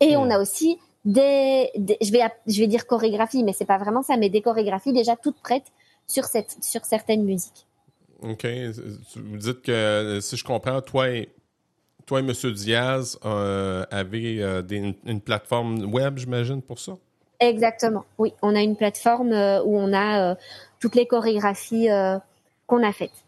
[0.00, 0.20] Et mmh.
[0.20, 4.02] on a aussi des, des, je vais je vais dire chorégraphie, mais c'est pas vraiment
[4.02, 5.72] ça, mais des chorégraphies déjà toutes prêtes
[6.06, 7.66] sur, cette, sur certaines musiques.
[8.22, 8.46] OK.
[9.16, 11.28] Vous dites que, si je comprends, toi et,
[12.06, 12.52] toi et M.
[12.52, 16.92] Diaz euh, avez euh, une, plateforme web, j'imagine, pour ça?
[17.40, 18.32] Exactement, oui.
[18.42, 20.36] On a une plateforme euh, où on a
[20.80, 21.88] toutes les chorégraphies
[22.66, 23.24] qu'on a faites.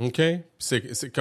[0.00, 0.20] OK.
[0.58, 1.12] C'est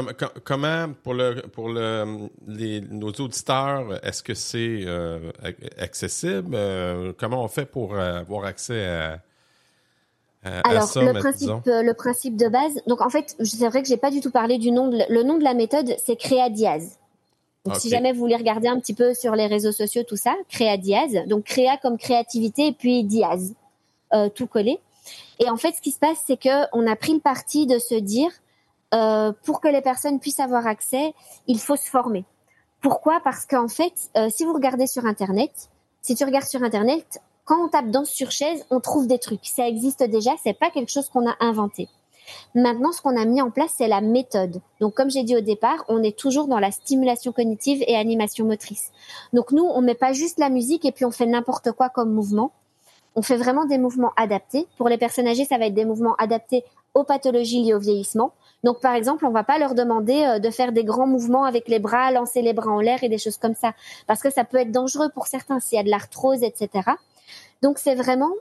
[0.44, 4.86] comment pour le pour le les, nos auditeurs, est-ce que c'est
[5.78, 6.58] accessible?
[7.20, 9.20] comment on fait pour avoir accès à,
[10.46, 12.82] euh, Alors le principe, euh, le principe de base.
[12.88, 14.88] Donc en fait, c'est vrai que j'ai pas du tout parlé du nom.
[14.88, 16.98] De, le nom de la méthode, c'est Créa Diaz.
[17.66, 20.36] Donc, si jamais vous voulez regarder un petit peu sur les réseaux sociaux, tout ça,
[20.50, 21.26] Créa Diaz.
[21.28, 23.54] Donc, Créa comme créativité et puis Diaz,
[24.14, 24.80] euh, tout collé.
[25.40, 27.80] Et en fait, ce qui se passe, c'est que on a pris le parti de
[27.80, 28.30] se dire,
[28.94, 31.14] euh, pour que les personnes puissent avoir accès,
[31.48, 32.26] il faut se former.
[32.82, 33.22] Pourquoi?
[33.24, 35.70] Parce qu'en fait, euh, si vous regardez sur Internet,
[36.02, 39.46] si tu regardes sur Internet, quand on tape danse sur chaise, on trouve des trucs.
[39.46, 41.90] Ça existe déjà, c'est pas quelque chose qu'on a inventé.
[42.56, 44.62] Maintenant, ce qu'on a mis en place, c'est la méthode.
[44.80, 48.46] Donc, comme j'ai dit au départ, on est toujours dans la stimulation cognitive et animation
[48.46, 48.92] motrice.
[49.34, 52.14] Donc, nous, on met pas juste la musique et puis on fait n'importe quoi comme
[52.14, 52.52] mouvement.
[53.16, 54.66] On fait vraiment des mouvements adaptés.
[54.78, 58.32] Pour les personnes âgées, ça va être des mouvements adaptés aux pathologies liées au vieillissement.
[58.64, 61.68] Donc, par exemple, on va pas leur demander euh, de faire des grands mouvements avec
[61.68, 63.74] les bras, lancer les bras en l'air et des choses comme ça,
[64.08, 66.92] parce que ça peut être dangereux pour certains s'il y a de l'arthrose, etc.
[67.64, 68.34] Donc, c'est vraiment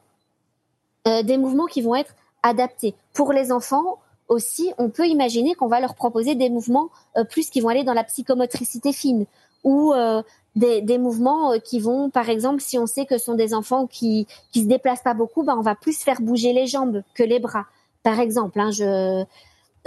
[1.06, 2.94] euh, des mouvements qui vont être adaptés.
[3.14, 7.48] Pour les enfants aussi, on peut imaginer qu'on va leur proposer des mouvements euh, plus
[7.48, 9.26] qui vont aller dans la psychomotricité fine
[9.62, 10.22] ou euh,
[10.56, 13.86] des, des, mouvements qui vont, par exemple, si on sait que ce sont des enfants
[13.86, 17.22] qui qui se déplacent pas beaucoup, ben on va plus faire bouger les jambes que
[17.22, 17.66] les bras,
[18.02, 18.58] par exemple.
[18.58, 18.70] Hein.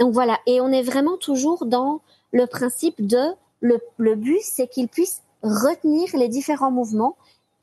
[0.00, 2.00] Donc voilà, et on est vraiment toujours dans
[2.32, 3.22] le principe de
[3.60, 7.16] le, le but, c'est qu'ils puissent retenir les différents mouvements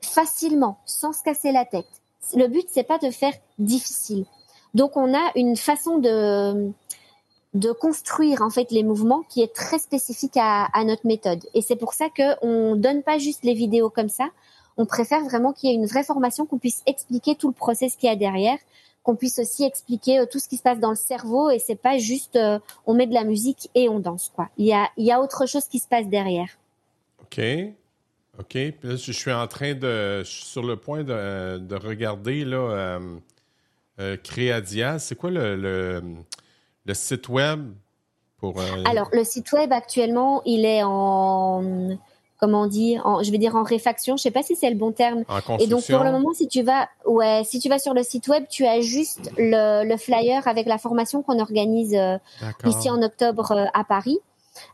[0.04, 1.86] facilement, sans se casser la tête.
[2.34, 4.24] Le but, c'est pas de faire difficile.
[4.74, 6.72] Donc on a une façon de
[7.54, 11.44] de construire en fait les mouvements qui est très spécifique à, notre méthode.
[11.54, 14.28] Et c'est pour ça que on donne pas juste les vidéos comme ça.
[14.76, 17.94] On préfère vraiment qu'il y ait une vraie formation, qu'on puisse expliquer tout le process
[17.94, 18.58] qu'il y a derrière,
[19.04, 21.48] qu'on puisse aussi expliquer euh, tout ce qui se passe dans le cerveau.
[21.50, 24.48] Et c'est pas juste euh, on met de la musique et on danse quoi.
[24.58, 26.48] Il y a il y a autre chose qui se passe derrière.
[27.22, 27.40] Ok.
[28.38, 28.48] OK.
[28.48, 30.20] Puis là, je suis en train de.
[30.20, 33.16] Je suis sur le point de, de regarder là, euh,
[34.00, 34.98] euh, Créadias.
[34.98, 36.02] C'est quoi le, le,
[36.84, 37.72] le, site web
[38.38, 38.60] pour.
[38.60, 38.82] Euh...
[38.90, 41.96] Alors, le site web actuellement, il est en.
[42.40, 44.16] Comment dire en, Je vais dire en réfaction.
[44.16, 45.20] Je sais pas si c'est le bon terme.
[45.28, 45.58] En construction.
[45.60, 48.26] Et donc, pour le moment, si tu vas, ouais, si tu vas sur le site
[48.26, 52.18] web, tu as juste le, le flyer avec la formation qu'on organise euh,
[52.64, 54.18] ici en octobre euh, à Paris.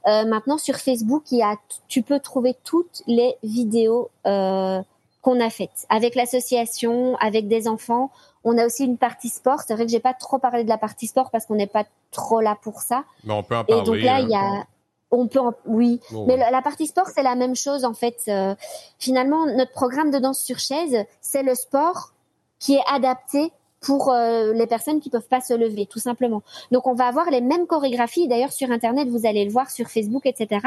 [0.06, 1.56] Euh, maintenant, sur Facebook, il y a,
[1.88, 4.80] tu peux trouver toutes les vidéos euh,
[5.22, 8.10] qu'on a faites avec l'association, avec des enfants.
[8.44, 9.60] On a aussi une partie sport.
[9.66, 11.84] C'est vrai que j'ai pas trop parlé de la partie sport parce qu'on n'est pas
[12.10, 13.04] trop là pour ça.
[13.24, 13.82] Mais on peut en parler.
[13.82, 14.64] Et donc là, il y a,
[15.10, 15.52] on peut, en...
[15.66, 16.00] oui.
[16.26, 18.22] Mais la partie sport, c'est la même chose en fait.
[18.28, 18.54] Euh,
[18.98, 22.12] finalement, notre programme de danse sur chaise, c'est le sport
[22.58, 26.42] qui est adapté pour euh, les personnes qui peuvent pas se lever, tout simplement.
[26.70, 28.28] Donc, on va avoir les mêmes chorégraphies.
[28.28, 30.66] D'ailleurs, sur Internet, vous allez le voir sur Facebook, etc.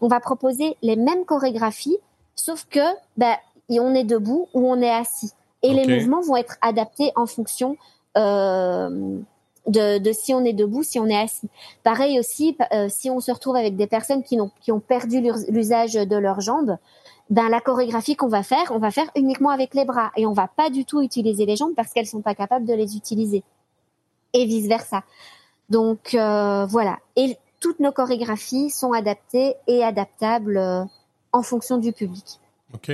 [0.00, 1.98] On va proposer les mêmes chorégraphies,
[2.34, 2.80] sauf que
[3.16, 3.34] ben,
[3.70, 5.32] on est debout ou on est assis.
[5.62, 7.76] Et les mouvements vont être adaptés en fonction
[8.16, 9.18] euh,
[9.66, 11.48] de, de si on est debout, si on est assis.
[11.82, 15.20] Pareil aussi, euh, si on se retrouve avec des personnes qui, n'ont, qui ont perdu
[15.20, 16.76] l'us- l'usage de leurs jambes,
[17.30, 20.32] ben la chorégraphie qu'on va faire, on va faire uniquement avec les bras et on
[20.32, 23.42] va pas du tout utiliser les jambes parce qu'elles sont pas capables de les utiliser
[24.32, 25.02] et vice versa.
[25.68, 26.98] Donc euh, voilà.
[27.16, 30.84] Et toutes nos chorégraphies sont adaptées et adaptables euh,
[31.32, 32.38] en fonction du public.
[32.74, 32.92] OK.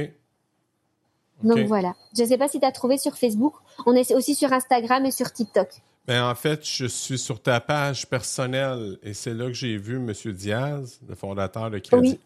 [1.42, 1.94] Donc voilà.
[2.16, 3.54] Je sais pas si tu as trouvé sur Facebook.
[3.84, 5.68] On est aussi sur Instagram et sur TikTok.
[6.06, 9.96] Ben, en fait, je suis sur ta page personnelle et c'est là que j'ai vu
[9.96, 10.12] M.
[10.32, 12.18] Diaz, le fondateur de Créa, Oui.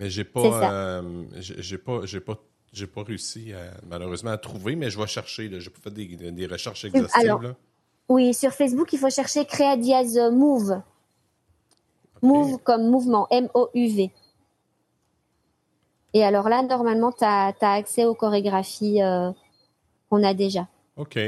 [0.00, 2.38] Mais j'ai pas, euh, j'ai pas, j'ai pas,
[2.72, 5.60] j'ai pas réussi à- malheureusement à trouver, mais je vais chercher.
[5.60, 7.20] J'ai pas fait des, des recherches exhaustives.
[7.22, 7.54] alors, là.
[8.08, 10.80] Oui, sur Facebook, il faut chercher Créa Diaz Move.
[12.16, 12.22] OK.
[12.22, 14.10] Move comme mouvement, M-O-U-V.
[16.14, 19.30] Et alors là, normalement, tu as, accès aux chorégraphies euh,
[20.08, 20.66] qu'on a déjà.
[20.96, 21.18] OK.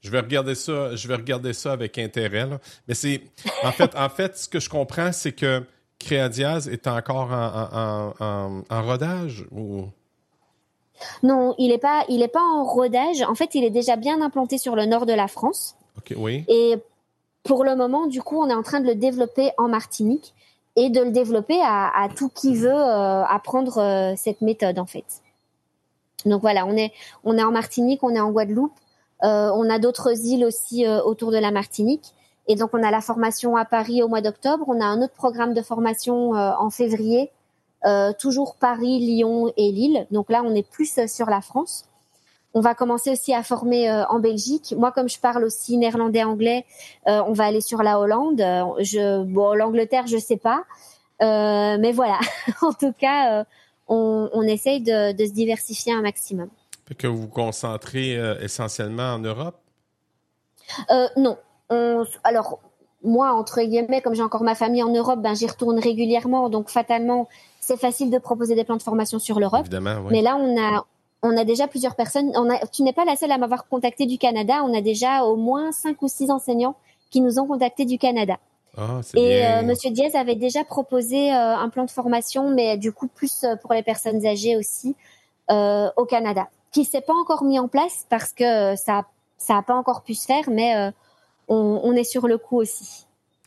[0.00, 2.46] Je vais regarder ça, je vais regarder ça avec intérêt.
[2.46, 2.60] là.
[2.86, 3.22] Mais c'est
[3.64, 5.64] en fait, en fait, ce que je comprends, c'est que
[5.98, 9.84] Créa Diaz est encore en, en, en, en rodage ou?
[11.22, 13.22] Non, il n'est pas, il est pas en rodage.
[13.22, 15.76] En fait, il est déjà bien implanté sur le nord de la France.
[15.98, 16.44] OK, oui.
[16.48, 16.76] Et
[17.42, 20.34] pour le moment, du coup, on est en train de le développer en Martinique
[20.74, 24.86] et de le développer à, à tout qui veut euh, apprendre euh, cette méthode, en
[24.86, 25.22] fait.
[26.24, 26.92] Donc voilà, on est,
[27.24, 28.74] on est en Martinique, on est en Guadeloupe,
[29.22, 32.14] euh, on a d'autres îles aussi autour de la Martinique.
[32.48, 34.64] Et donc, on a la formation à Paris au mois d'octobre.
[34.68, 37.30] On a un autre programme de formation euh, en février,
[37.84, 40.06] euh, toujours Paris, Lyon et Lille.
[40.10, 41.84] Donc là, on est plus euh, sur la France.
[42.54, 44.74] On va commencer aussi à former euh, en Belgique.
[44.78, 46.64] Moi, comme je parle aussi néerlandais, anglais,
[47.06, 48.40] euh, on va aller sur la Hollande.
[48.40, 50.64] Euh, Je, bon, l'Angleterre, je sais pas,
[51.22, 52.18] Euh, mais voilà.
[52.62, 53.44] en tout cas, euh,
[53.88, 56.48] on, on essaye de, de se diversifier un maximum.
[56.98, 59.56] Que vous vous concentrez euh, essentiellement en Europe?
[60.90, 61.36] Euh, non.
[61.70, 62.58] On, alors,
[63.02, 66.68] moi, entre guillemets, comme j'ai encore ma famille en Europe, ben j'y retourne régulièrement, donc
[66.70, 67.28] fatalement,
[67.60, 69.66] c'est facile de proposer des plans de formation sur l'Europe.
[69.70, 70.08] Oui.
[70.10, 70.84] Mais là, on a
[71.22, 72.30] on a déjà plusieurs personnes.
[72.36, 74.62] On a, tu n'es pas la seule à m'avoir contacté du Canada.
[74.64, 76.76] On a déjà au moins cinq ou six enseignants
[77.10, 78.36] qui nous ont contacté du Canada.
[78.76, 82.92] Ah, Et euh, Monsieur Diaz avait déjà proposé euh, un plan de formation, mais du
[82.92, 84.94] coup plus euh, pour les personnes âgées aussi
[85.50, 89.06] euh, au Canada, qui s'est pas encore mis en place parce que ça
[89.38, 90.90] ça a pas encore pu se faire, mais euh,
[91.48, 93.06] on, on est sur le coup aussi.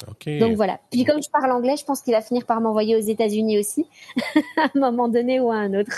[0.09, 0.29] OK.
[0.39, 0.79] Donc voilà.
[0.91, 3.85] Puis comme je parle anglais, je pense qu'il va finir par m'envoyer aux États-Unis aussi,
[4.57, 5.91] à un moment donné ou à un autre.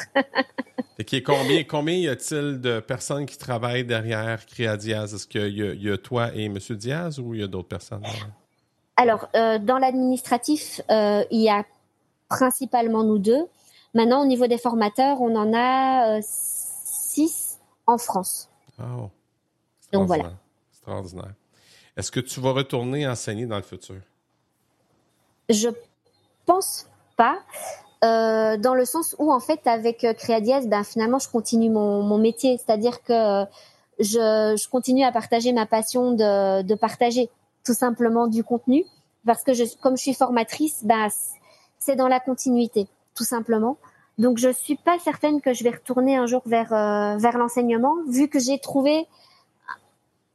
[1.05, 5.13] Qu'il y a combien, combien y a-t-il de personnes qui travaillent derrière Créa Diaz?
[5.13, 6.57] Est-ce qu'il y, a- il y a toi et M.
[6.71, 8.03] Diaz ou il y a d'autres personnes?
[8.97, 11.63] Alors, euh, dans l'administratif, euh, il y a
[12.29, 13.45] principalement nous deux.
[13.93, 18.49] Maintenant, au niveau des formateurs, on en a euh, six en France.
[18.79, 19.09] Oh.
[19.91, 20.33] Donc voilà.
[20.71, 21.33] Extraordinaire.
[22.01, 23.97] Est-ce que tu vas retourner enseigner dans le futur?
[25.49, 25.69] Je
[26.47, 27.37] pense pas,
[28.03, 32.01] euh, dans le sens où, en fait, avec euh, Créadiez, ben, finalement, je continue mon,
[32.01, 32.57] mon métier.
[32.57, 33.43] C'est-à-dire que
[33.99, 37.29] je, je continue à partager ma passion de, de partager
[37.63, 38.83] tout simplement du contenu.
[39.23, 41.07] Parce que je, comme je suis formatrice, ben,
[41.77, 43.77] c'est dans la continuité, tout simplement.
[44.17, 47.93] Donc, je suis pas certaine que je vais retourner un jour vers, euh, vers l'enseignement,
[48.07, 49.05] vu que j'ai trouvé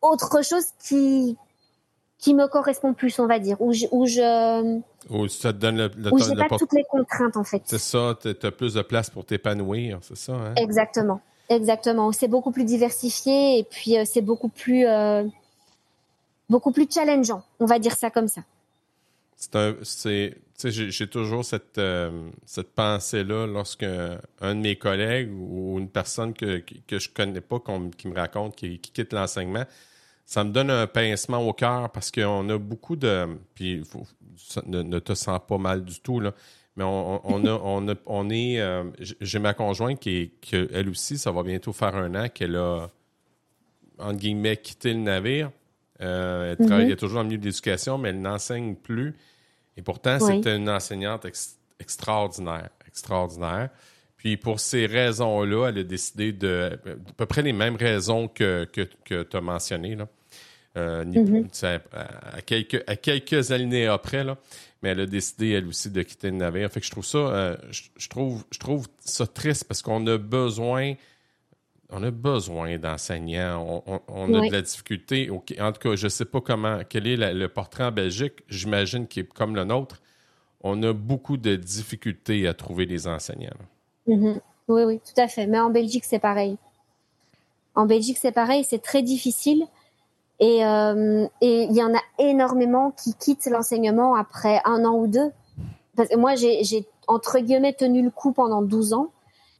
[0.00, 1.37] autre chose qui,
[2.18, 5.76] qui me correspond plus, on va dire, où je, où je, Ou ça te donne
[5.76, 7.62] le, le où j'ai pas toutes les contraintes en fait.
[7.64, 10.55] C'est ça, tu as plus de place pour t'épanouir, c'est ça, hein?
[10.57, 12.12] Exactement, exactement.
[12.12, 15.24] C'est beaucoup plus diversifié et puis euh, c'est beaucoup plus euh,
[16.48, 17.42] beaucoup plus challengeant.
[17.61, 18.42] On va dire ça comme ça.
[19.37, 26.33] C'est j'ai, toujours cette, euh, cette pensée-là lorsque un de mes collègues ou une personne
[26.33, 27.59] que, que, je connais pas
[27.96, 29.64] qui me raconte qui, qui quitte l'enseignement,
[30.26, 34.06] ça me donne un pincement au cœur parce qu'on a beaucoup de, puis faut-
[34.66, 36.32] ne, ne te sens pas mal du tout là,
[36.76, 40.88] mais on, a, on a, on est, euh, j'ai- ma conjointe qui, est, qui elle
[40.90, 42.88] aussi, ça va bientôt faire un an qu'elle a
[43.98, 45.50] entre guillemets quitté le navire.
[46.02, 46.66] Euh, elle Mhm.
[46.66, 49.14] travaillait toujours dans le milieu de l'éducation, mais elle n'enseigne plus.
[49.78, 50.36] Et pourtant, Oui.
[50.36, 53.70] c'était une enseignante ex- extraordinaire, extraordinaire.
[54.16, 58.64] Puis pour ces raisons-là, elle a décidé de à peu près les mêmes raisons que,
[58.64, 59.94] que, que tu as mentionnées.
[59.96, 60.09] Là.
[60.76, 61.48] Euh, Mhm.
[61.52, 64.37] sais, à, quelques, à quelques alinéas après, là,
[64.83, 66.70] mais elle a décidé, elle aussi, de quitter le navire.
[66.70, 70.07] Fait que je trouve ça, euh, je, je trouve, je trouve ça triste parce qu'on
[70.07, 70.94] a besoin
[71.88, 73.83] on a besoin d'enseignants.
[73.87, 75.31] On, on- on a de la difficulté.
[75.31, 78.42] En tout cas, je ne sais pas comment, quel est la- le portrait en Belgique.
[78.48, 80.02] J'imagine qu'il est comme le nôtre.
[80.62, 83.50] On a beaucoup de difficultés à trouver des enseignants.
[84.07, 84.40] Mhm.
[84.69, 85.47] Oui, oui, tout à fait.
[85.47, 86.57] Mais en Belgique, c'est pareil.
[87.75, 88.64] En Belgique, c'est pareil.
[88.64, 89.66] C'est très difficile.
[90.38, 95.31] Et euh, il y en a énormément qui quittent l'enseignement après un an ou deux.
[95.97, 99.11] Parce que moi, j'ai entre guillemets tenu le coup pendant 12 ans.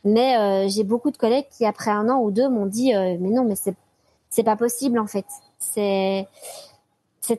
[0.05, 3.17] Mais euh, j'ai beaucoup de collègues qui, après un an ou deux, m'ont dit euh,
[3.21, 5.27] Mais non, mais c'est pas possible, en fait.
[5.59, 6.27] C'est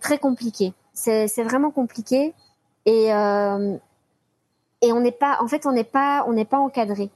[0.02, 0.74] très compliqué.
[0.94, 2.34] C'est vraiment compliqué.
[2.86, 3.12] Et,
[4.82, 7.10] et on n'est pas, en fait, on n'est pas, on n'est pas encadré.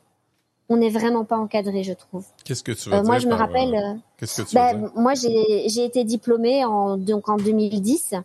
[0.70, 2.26] On n'est vraiment pas encadré, je trouve.
[2.46, 3.08] Qu'est-ce que tu veux Euh, dire?
[3.08, 3.76] moi, je me rappelle.
[3.76, 4.92] euh, euh, Qu'est-ce que tu veux bah, dire?
[4.96, 8.16] moi, j'ai j'ai été diplômée en donc en 2010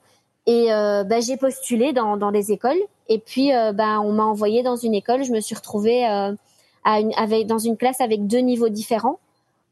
[0.46, 4.24] et euh, bah, j'ai postulé dans dans les écoles et puis euh, bah, on m'a
[4.24, 5.24] envoyé dans une école.
[5.24, 6.32] Je me suis retrouvée euh,
[6.84, 9.18] à une, avec dans une classe avec deux niveaux différents,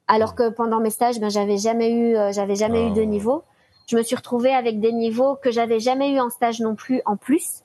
[0.08, 3.00] alors que pendant mes stages, ben j'avais jamais eu euh, j'avais jamais Ah, eu deux
[3.02, 3.06] ouais.
[3.06, 3.42] niveaux.
[3.86, 7.02] Je me suis retrouvée avec des niveaux que j'avais jamais eu en stage non plus
[7.06, 7.60] en plus.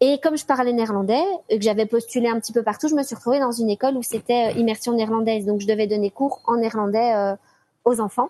[0.00, 3.02] Et comme je parlais néerlandais et que j'avais postulé un petit peu partout, je me
[3.02, 5.44] suis retrouvée dans une école où c'était euh, immersion néerlandaise.
[5.44, 7.34] Donc je devais donner cours en néerlandais euh,
[7.84, 8.28] aux enfants.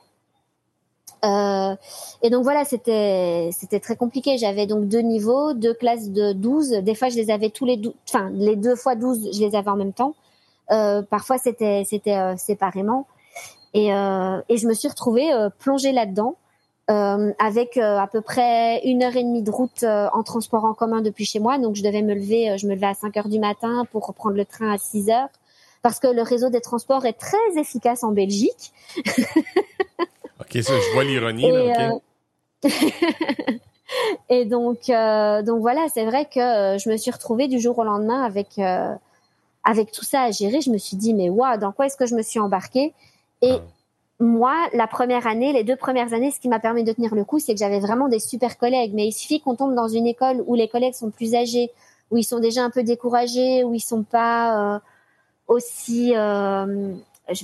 [1.24, 1.74] Euh,
[2.22, 4.38] et donc voilà, c'était c'était très compliqué.
[4.38, 6.70] J'avais donc deux niveaux, deux classes de 12.
[6.82, 9.54] Des fois, je les avais tous les dou- enfin les deux fois 12, je les
[9.56, 10.14] avais en même temps.
[10.70, 13.06] Euh, parfois, c'était c'était euh, séparément.
[13.74, 16.36] Et, euh, et je me suis retrouvée euh, plongée là-dedans
[16.90, 20.64] euh, avec euh, à peu près une heure et demie de route euh, en transport
[20.64, 21.58] en commun depuis chez moi.
[21.58, 24.06] Donc je devais me lever, euh, je me levais à 5 heures du matin pour
[24.06, 25.28] reprendre le train à 6 heures
[25.82, 28.72] parce que le réseau des transports est très efficace en Belgique.
[30.40, 31.50] OK, ça, je vois l'ironie.
[31.50, 32.02] là, OK.
[32.64, 32.68] euh,
[34.30, 37.84] et donc, euh, donc voilà, c'est vrai que je me suis retrouvée du jour au
[37.84, 38.94] lendemain avec euh,
[39.64, 40.60] avec tout ça à gérer.
[40.60, 42.94] Je me suis dit mais waouh, dans quoi est-ce que je me suis embarquée?
[43.42, 43.60] Et Ah.
[44.20, 47.24] Moi, la première année, les deux premières années, ce qui m'a permis de tenir le
[47.24, 48.92] coup, c'est que j'avais vraiment des super collègues.
[48.94, 51.70] Mais il suffit qu'on tombe dans une école où les collègues sont plus âgés,
[52.10, 54.78] où ils sont déjà un peu découragés, où ils sont pas euh,
[55.46, 56.94] aussi euh,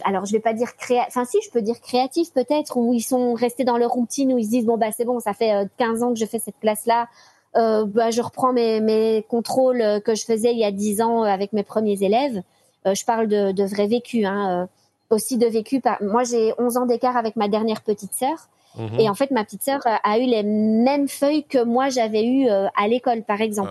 [0.05, 3.03] alors je vais pas dire créatif, enfin si je peux dire créatif peut-être, où ils
[3.03, 5.69] sont restés dans leur routine, où ils se disent bon bah c'est bon, ça fait
[5.77, 7.09] 15 ans que je fais cette classe-là,
[7.57, 11.23] euh, bah, je reprends mes, mes contrôles que je faisais il y a 10 ans
[11.23, 12.43] avec mes premiers élèves.
[12.87, 14.69] je parle de, de vrai vécu, hein,
[15.15, 15.81] aussi de vécu.
[15.81, 16.03] Par...
[16.03, 18.49] Moi j'ai 11 ans d'écart avec ma dernière petite sœur.
[18.77, 18.99] Mhm.
[18.99, 22.49] Et en fait, ma petite sœur a eu les mêmes feuilles que moi j'avais eu
[22.49, 23.71] à l'école, par exemple.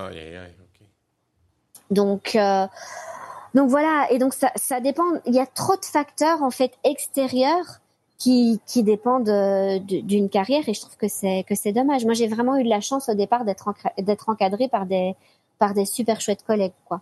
[1.94, 2.68] Donc, euh,
[3.54, 4.08] donc voilà.
[4.12, 5.04] Et donc ça, ça dépend.
[5.26, 7.80] Il y a trop de facteurs en fait extérieurs
[8.18, 9.30] qui, qui dépendent
[9.86, 12.06] d'une carrière et je trouve que c'est que c'est dommage.
[12.06, 13.70] Moi, j'ai vraiment eu de la chance au départ d'être
[14.00, 15.16] d'être encadré par des
[15.60, 17.02] par des super chouettes collègues, quoi.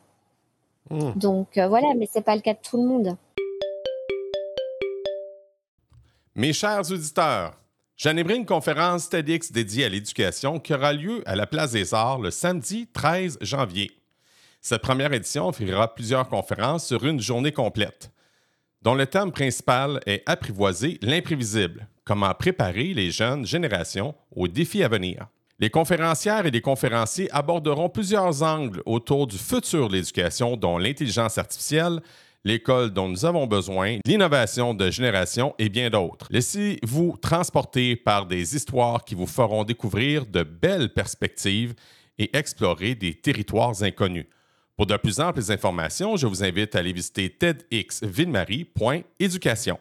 [0.89, 1.13] Hmm.
[1.15, 3.15] Donc euh, voilà, mais c'est pas le cas de tout le monde.
[6.41, 7.53] Mes chers auditeurs,
[7.95, 12.17] j'animerai une conférence TEDx dédiée à l'éducation qui aura lieu à la Place des Arts
[12.17, 13.91] le samedi 13 janvier.
[14.59, 18.09] Cette première édition offrira plusieurs conférences sur une journée complète,
[18.81, 24.87] dont le thème principal est Apprivoiser l'imprévisible, comment préparer les jeunes générations aux défis à
[24.87, 25.27] venir.
[25.59, 31.37] Les conférencières et les conférenciers aborderont plusieurs angles autour du futur de l'éducation, dont l'intelligence
[31.37, 32.01] artificielle,
[32.43, 36.27] l'école dont nous avons besoin, l'innovation de génération et bien d'autres.
[36.29, 41.73] Laissez-vous transporter par des histoires qui vous feront découvrir de belles perspectives
[42.17, 44.27] et explorer des territoires inconnus.
[44.75, 49.77] Pour de plus amples informations, je vous invite à aller visiter tedxvillemarie.éducation.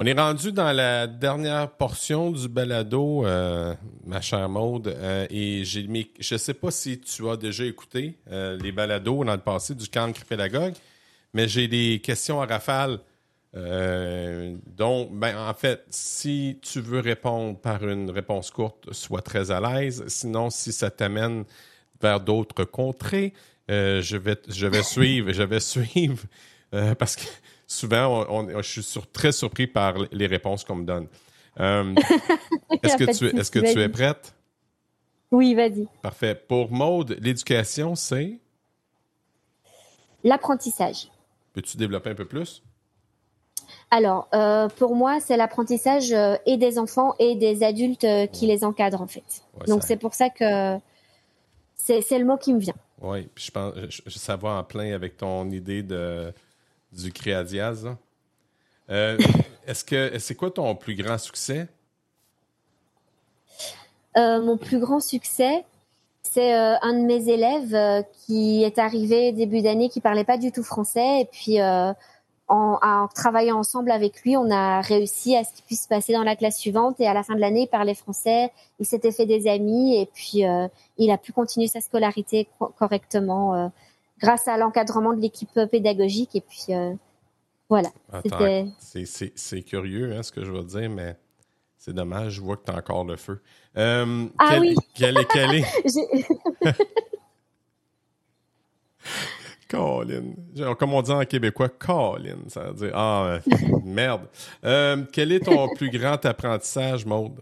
[0.00, 3.74] On est rendu dans la dernière portion du balado, euh,
[4.06, 5.88] ma chère Maude, euh, et j'ai
[6.20, 9.74] je ne sais pas si tu as déjà écouté euh, les balados dans le passé
[9.74, 10.74] du cancre pédagogue,
[11.34, 13.00] mais j'ai des questions à rafale
[14.76, 19.58] donc, ben, en fait, si tu veux répondre par une réponse courte, sois très à
[19.58, 20.04] l'aise.
[20.06, 21.44] Sinon, si ça t'amène
[22.00, 23.32] vers d'autres contrées,
[23.68, 26.22] je vais, je vais suivre, je vais suivre,
[26.70, 27.24] parce que
[27.68, 28.26] souvent,
[28.60, 31.06] je suis très surpris par les réponses qu'on me donne.
[31.58, 34.34] est-ce que tu, est-ce que tu es prête?
[35.30, 35.86] Oui, vas-y.
[36.02, 36.34] Parfait.
[36.34, 38.38] Pour Maude, l'éducation, c'est?
[40.24, 41.08] L'apprentissage.
[41.52, 42.62] Peux-tu développer un peu plus?
[43.90, 48.46] Alors, euh, pour moi, c'est l'apprentissage euh, et des enfants et des adultes euh, qui
[48.46, 49.42] les encadrent en fait.
[49.66, 50.78] Donc c'est pour ça que
[51.76, 52.74] c'est le mot qui me vient.
[53.00, 56.32] Oui, je pense, je, ça va en plein avec ton idée de
[56.92, 57.86] du créadiaz.
[58.88, 61.68] Est-ce que c'est quoi ton plus grand succès?
[64.16, 65.64] Mon plus grand succès,
[66.22, 70.64] c'est un de mes élèves qui est arrivé début d'année qui parlait pas du tout
[70.64, 71.60] français et puis
[72.48, 76.36] en, travaillant ensemble avec lui, on a réussi à ce qu'il puisse passer dans la
[76.36, 77.00] classe suivante.
[77.00, 80.06] Et à la fin de l'année, il parlait français, il s'était fait des amis et
[80.06, 80.66] puis euh,
[80.96, 83.68] il a pu continuer sa scolarité correctement euh,
[84.18, 86.34] grâce à l'encadrement de l'équipe pédagogique.
[86.34, 86.94] Et puis euh,
[87.68, 87.90] voilà.
[88.78, 91.16] C'est curieux hein, ce que je veux dire, mais
[91.76, 92.34] c'est dommage.
[92.34, 93.40] Je vois que tu as encore le feu.
[93.76, 94.04] ah
[94.60, 94.74] oui.
[94.94, 95.64] Quel est, quel est...
[99.68, 100.34] Colin.
[100.78, 102.38] Comme on dit en québécois, Colin.
[102.48, 103.38] Ça veut dire, ah,
[103.84, 104.26] merde.
[104.64, 107.40] Euh, quel est ton plus grand apprentissage, Maude?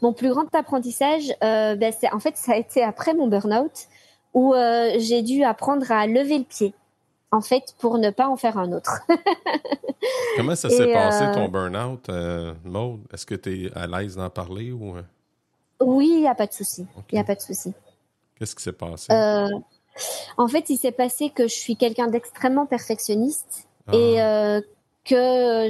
[0.00, 3.88] Mon plus grand apprentissage, euh, ben, c'est en fait, ça a été après mon burn-out
[4.34, 6.74] où euh, j'ai dû apprendre à lever le pied,
[7.30, 9.00] en fait, pour ne pas en faire un autre.
[10.36, 12.10] Comment ça s'est passé ton burn-out,
[12.64, 13.00] Maude?
[13.12, 14.94] Est-ce que tu es à l'aise d'en parler ou?
[15.80, 16.86] Oui, il n'y a pas de souci.
[17.10, 17.72] Il n'y a pas de souci.
[18.38, 19.12] Qu'est-ce qui s'est passé?
[20.36, 23.94] En fait, il s'est passé que je suis quelqu'un d'extrêmement perfectionniste ah.
[23.94, 24.60] et euh,
[25.04, 25.68] que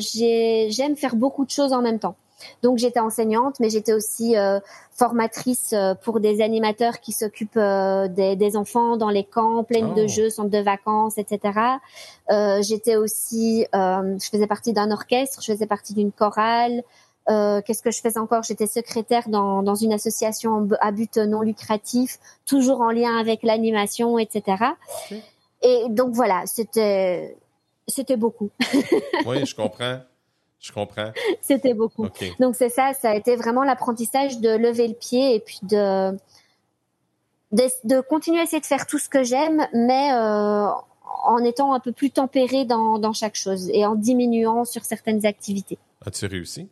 [0.71, 2.17] j'aime faire beaucoup de choses en même temps.
[2.63, 4.61] Donc j'étais enseignante, mais j'étais aussi euh,
[4.93, 10.09] formatrice euh, pour des animateurs qui s'occupent des, enfants dans les camps, pleins de oh.
[10.09, 11.59] jeux, centres de vacances, etc.
[12.61, 16.83] j'étais aussi, je faisais partie d'un orchestre, je faisais partie d'une chorale.
[17.31, 18.43] Euh, qu'est-ce que je faisais encore?
[18.43, 24.19] J'étais secrétaire dans, dans une association à but non lucratif, toujours en lien avec l'animation,
[24.19, 24.65] etc.
[25.63, 27.37] Et donc voilà, c'était
[27.87, 28.51] c'était beaucoup.
[29.27, 30.01] oui, je comprends.
[30.63, 31.11] Je comprends.
[31.41, 32.07] C'était beaucoup.
[32.39, 36.13] Donc c'est ça, ça a été vraiment l'apprentissage de lever le pied et puis de
[37.51, 40.69] de, de continuer à essayer de faire tout ce que j'aime, mais euh,
[41.25, 45.27] en étant un peu plus tempéré dans, dans chaque chose et en diminuant sur certaines
[45.27, 45.79] activités.
[46.07, 46.69] As-tu réussi?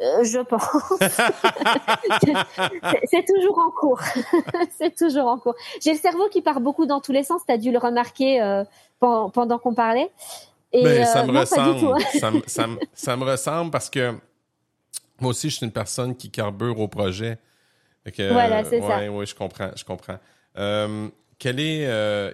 [0.00, 0.62] Euh, je pense.
[3.10, 4.00] c'est toujours en cours.
[4.78, 5.54] c'est toujours en cours.
[5.80, 7.40] J'ai le cerveau qui part beaucoup dans tous les sens.
[7.46, 8.64] Tu as dû le remarquer euh,
[9.00, 10.10] pendant, qu'on parlait.
[10.76, 12.02] Et, ben, ça, me ressemble.
[12.94, 14.14] ça, me, ressemble parce que
[15.20, 17.38] moi aussi, je suis une personne qui carbure au projet.
[18.16, 19.10] voilà, c'est ça.
[19.10, 19.70] Oui, je comprends.
[19.74, 20.18] Je comprends.
[20.58, 21.08] Euh,
[21.44, 21.82] est,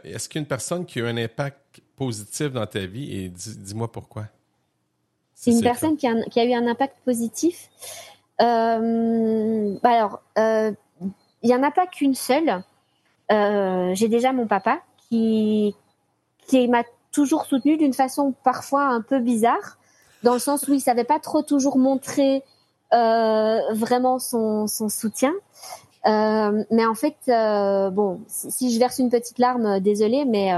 [0.05, 3.17] est-ce qu'il y a une personne qui a eu un impact positif dans ta vie
[3.17, 4.25] et dis-moi pourquoi?
[5.43, 7.69] C'est une personne qui a, qui a, eu un impact positif.
[8.41, 10.71] Euh, bah alors, euh,
[11.43, 12.63] il n'y en a pas qu'une seule.
[13.31, 15.75] Euh, J'ai déjà mon papa qui,
[16.47, 19.79] qui m'a toujours soutenu d'une façon parfois un peu bizarre,
[20.23, 22.43] dans le sens où il savait pas trop toujours montrer
[22.93, 25.33] euh, vraiment son, son soutien.
[26.07, 30.51] Euh, mais en fait, euh, bon, si, si, je verse une petite larme, désolée, mais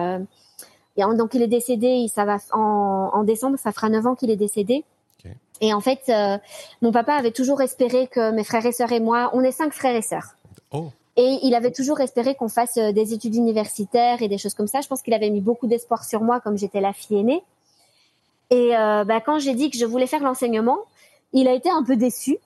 [0.96, 4.30] et donc il est décédé, ça va en, en décembre, ça fera 9 ans qu'il
[4.30, 4.84] est décédé.
[5.60, 6.12] Et en fait,
[6.82, 9.72] mon papa avait toujours espéré que mes frères et sœurs et moi, on est cinq
[9.72, 10.36] frères et sœurs.
[10.72, 10.90] Oh.
[11.16, 14.66] Et il avait toujours espéré qu'on fasse euh, des études universitaires et des choses comme
[14.66, 14.80] ça.
[14.80, 17.42] Je pense qu'il avait mis beaucoup d'espoir sur moi, comme j'étais la fille aînée.
[18.50, 20.78] Et euh, bah, quand j'ai dit que je voulais faire l'enseignement,
[21.34, 22.38] il a été un peu déçu.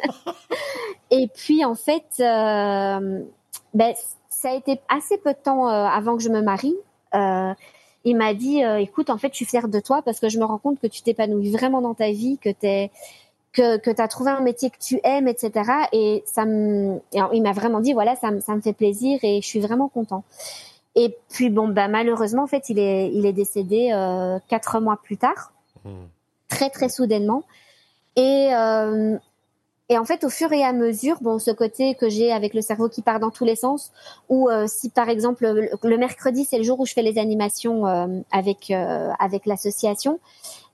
[1.10, 3.22] et puis en fait, euh,
[3.74, 3.92] bah,
[4.28, 6.76] ça a été assez peu de temps euh, avant que je me marie.
[7.14, 7.52] Euh,
[8.04, 10.44] il m'a dit écoute en fait je suis fière de toi parce que je me
[10.44, 12.92] rends compte que tu t'épanouis vraiment dans ta vie que t'es
[13.56, 17.00] que que tu as trouvé un métier que tu aimes etc et ça me
[17.32, 19.88] il m'a vraiment dit voilà ça me ça me fait plaisir et je suis vraiment
[19.88, 20.24] content.
[20.94, 24.98] Et puis bon bah malheureusement en fait il est il est décédé euh, quatre mois
[25.02, 25.52] plus tard.
[25.84, 25.90] Mmh.
[26.48, 27.44] très très soudainement.
[28.16, 29.18] Et euh,
[29.88, 32.60] et en fait, au fur et à mesure, bon, ce côté que j'ai avec le
[32.60, 33.92] cerveau qui part dans tous les sens,
[34.28, 37.86] ou euh, si par exemple le, mercredi c'est le jour où je fais les animations
[37.86, 40.18] euh, avec euh, avec l'association,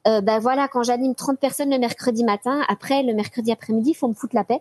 [0.04, 4.14] ben voilà, quand j'anime 30 personnes le mercredi matin, après le mercredi après-midi, faut me
[4.14, 4.60] foutre la paix.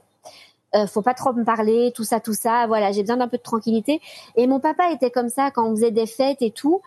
[0.76, 2.68] Euh, faut pas trop me parler, tout ça, tout ça.
[2.68, 4.02] Voilà, j'ai besoin d'un peu de tranquillité.
[4.36, 6.82] Et mon papa était comme ça quand on faisait des fêtes et tout.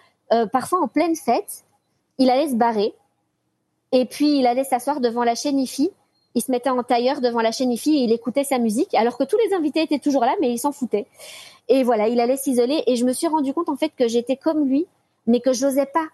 [0.52, 1.64] parfois en pleine fête,
[2.18, 2.94] il allait se barrer
[3.92, 5.90] et puis il allait s'asseoir devant la chaîne IFI
[6.34, 9.16] il se mettait en tailleur devant la chaîne IFI et il écoutait sa musique, alors
[9.16, 11.07] que tous les invités étaient toujours là, mais il s'en foutait.
[11.68, 12.82] Et voilà, il allait s'isoler.
[12.86, 14.86] Et je me suis rendu compte en fait que j'étais comme lui,
[15.26, 16.09] mais que je n'osais pas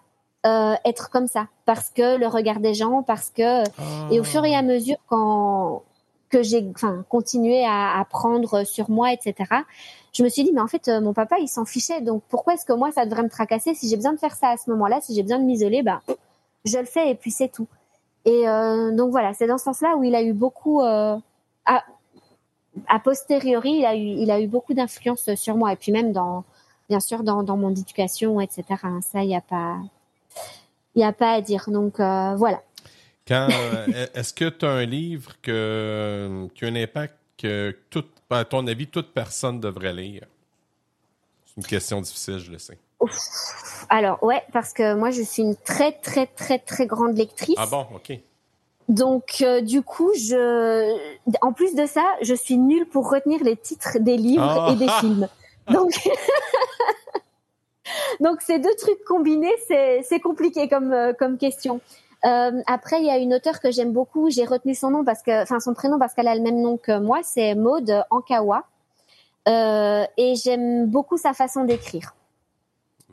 [0.47, 3.63] euh, être comme ça, parce que le regard des gens, parce que
[4.13, 5.83] et au fur et à mesure quand
[6.31, 9.35] que j'ai enfin continué à apprendre sur moi, etc.
[10.13, 12.55] Je me suis dit mais en fait euh, mon papa il s'en fichait, donc pourquoi
[12.55, 14.71] est-ce que moi ça devrait me tracasser si j'ai besoin de faire ça à ce
[14.71, 16.01] moment-là, si j'ai besoin de m'isoler, bah
[16.65, 17.67] je le fais et puis c'est tout.
[18.25, 21.21] Et euh, donc voilà, c'est dans ce sens-là où il a eu beaucoup, à,
[23.05, 25.73] posteriori, il a eu, il a eu beaucoup d'influence sur moi.
[25.73, 26.45] Et puis même dans,
[26.89, 28.65] bien sûr, dans, dans mon éducation, etc.
[28.83, 29.77] Hein, ça, il n'y a pas,
[30.95, 31.65] il y a pas à dire.
[31.69, 32.63] Donc euh, voilà.
[33.27, 33.49] Quand,
[34.15, 38.67] est-ce que tu as un livre que, qui a un impact que, toute, à ton
[38.67, 40.27] avis, toute personne devrait lire?
[41.47, 42.79] C'est une question difficile, je le sais.
[43.89, 47.57] Alors ouais, parce que moi je suis une très très très très grande lectrice.
[47.59, 48.19] Ah bon, ok.
[48.89, 50.97] Donc euh, du coup, je,
[51.41, 54.89] en plus de ça, je suis nulle pour retenir les titres des livres et des
[54.89, 55.01] ah.
[55.01, 55.29] films.
[55.71, 55.93] Donc,
[58.21, 61.81] donc ces deux trucs combinés, c'est compliqué comme euh, comme question.
[62.25, 64.29] Euh, après, il y a une auteure que j'aime beaucoup.
[64.31, 66.77] J'ai retenu son nom parce que, enfin son prénom parce qu'elle a le même nom
[66.77, 67.21] que moi.
[67.23, 68.65] C'est Maude Ankawa.
[69.47, 72.15] et j'aime beaucoup sa façon d'écrire.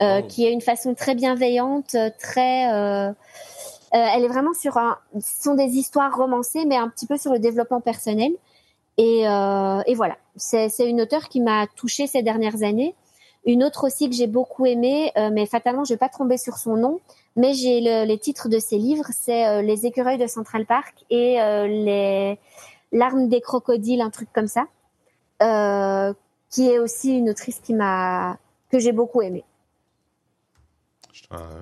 [0.03, 2.71] Euh, qui est une façon très bienveillante, très.
[2.71, 3.13] Euh, euh,
[3.91, 4.97] elle est vraiment sur un.
[5.19, 8.31] Ce sont des histoires romancées, mais un petit peu sur le développement personnel.
[8.99, 12.95] Et, et voilà, c'est une auteure qui m'a touchée ces dernières années.
[13.47, 16.75] Une autre aussi que j'ai beaucoup aimée, mais fatalement je vais pas tomber sur son
[16.75, 16.99] nom,
[17.35, 21.37] mais j'ai le, les titres de ses livres, c'est Les écureuils de Central Park et
[21.67, 22.37] les
[22.91, 24.67] Larmes des crocodiles, un truc comme ça,
[26.49, 28.37] qui est aussi une autrice qui m'a
[28.69, 29.45] que j'ai beaucoup aimée.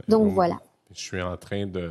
[0.07, 0.59] Donc voilà.
[0.93, 1.89] Je suis en train de.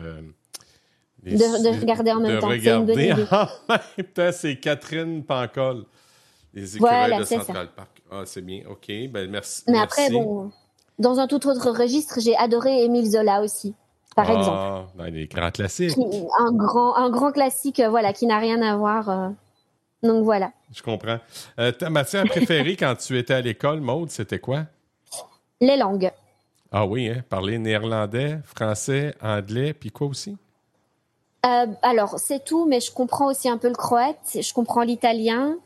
[1.23, 2.49] De, regarder en même temps.
[2.49, 5.87] Regarder en même temps, c'est Catherine Pancol.
[6.55, 8.03] Les écureuils de Central Park.
[8.11, 8.63] Ah, c'est bien.
[8.71, 8.87] OK.
[9.11, 9.65] Ben, merci.
[9.69, 10.51] Mais après, bon,
[10.99, 13.75] dans un tout autre registre, j'ai adoré Émile Zola aussi,
[14.15, 14.91] par ah, exemple.
[14.97, 15.99] Ben, des grands classiques.
[16.39, 19.11] Un grand, un grand classique, euh, voilà, qui n'a rien à voir.
[19.11, 19.29] Euh.
[20.05, 20.53] Donc voilà.
[20.73, 21.19] Je comprends.
[21.59, 24.65] Euh, ta matière préférée quand tu étais à l'école, Maude, c'était quoi?
[25.61, 26.13] Les langues.
[26.71, 27.23] Ah oui, hein?
[27.29, 30.37] parler néerlandais, français, anglais, puis quoi aussi?
[31.47, 35.57] Euh, alors, c'est tout, mais je comprends aussi un peu le croate, je comprends l'italien.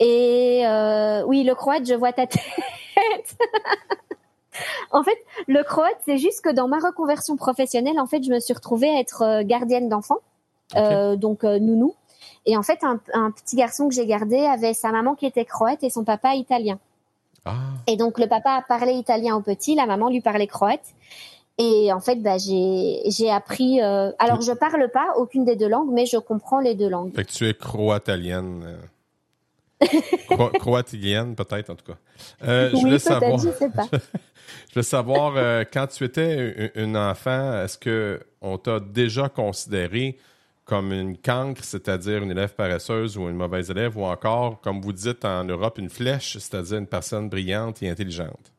[0.00, 2.42] Et euh, oui, le croate, je vois ta tête.
[4.90, 8.40] en fait, le croate, c'est juste que dans ma reconversion professionnelle, en fait, je me
[8.40, 10.20] suis retrouvée à être euh, gardienne d'enfants,
[11.16, 11.94] donc nounou.
[12.46, 15.82] Et en fait, un petit garçon que j'ai gardé avait sa maman qui était croate
[15.82, 16.78] et son papa italien.
[17.44, 17.54] Ah.
[17.86, 20.94] Et donc le papa a parlé italien au petit, la maman lui parlait croate.
[21.58, 23.80] Et en fait, bah, j'ai appris.
[23.80, 27.14] Euh, alors, je parle pas aucune des deux langues, mais je comprends les deux langues.
[27.14, 28.76] Fait que tu es croatalienne.
[30.58, 31.98] Croatilienne, peut-être, en tout cas.
[32.46, 37.78] Euh, je voulais savoir, je je voulais savoir, euh, quand tu étais un enfant, est-ce
[37.78, 40.18] que on t'a déjà considéré
[40.64, 44.92] comme une cancre, c'est-à-dire une élève paresseuse ou une mauvaise élève, ou encore, comme vous
[44.92, 48.52] dites en Europe, une flèche, c'est-à-dire une personne brillante et intelligente?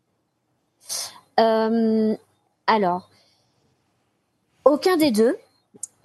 [1.39, 2.15] Euh,
[2.67, 3.09] alors,
[4.63, 5.35] aucun des deux.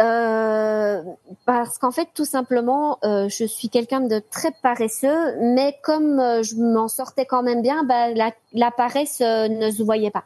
[0.00, 1.02] Euh,
[1.44, 6.56] parce qu'en fait, tout simplement, euh, je suis quelqu'un de très paresseux, mais comme je
[6.56, 8.08] m'en sortais quand même bien, bah,
[8.52, 10.24] la, paresse ne se voyait pas.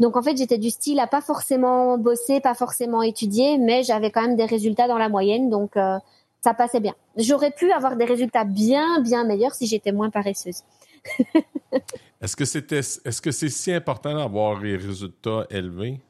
[0.00, 4.10] Donc en fait, j'étais du style à pas forcément bosser, pas forcément étudier, mais j'avais
[4.10, 5.98] quand même des résultats dans la moyenne, donc euh,
[6.40, 6.94] ça passait bien.
[7.16, 10.62] J'aurais pu avoir des résultats bien bien meilleurs si j'étais moins paresseuse.
[12.22, 16.00] est-ce que c'était est-ce que c'est si important d'avoir des résultats élevés?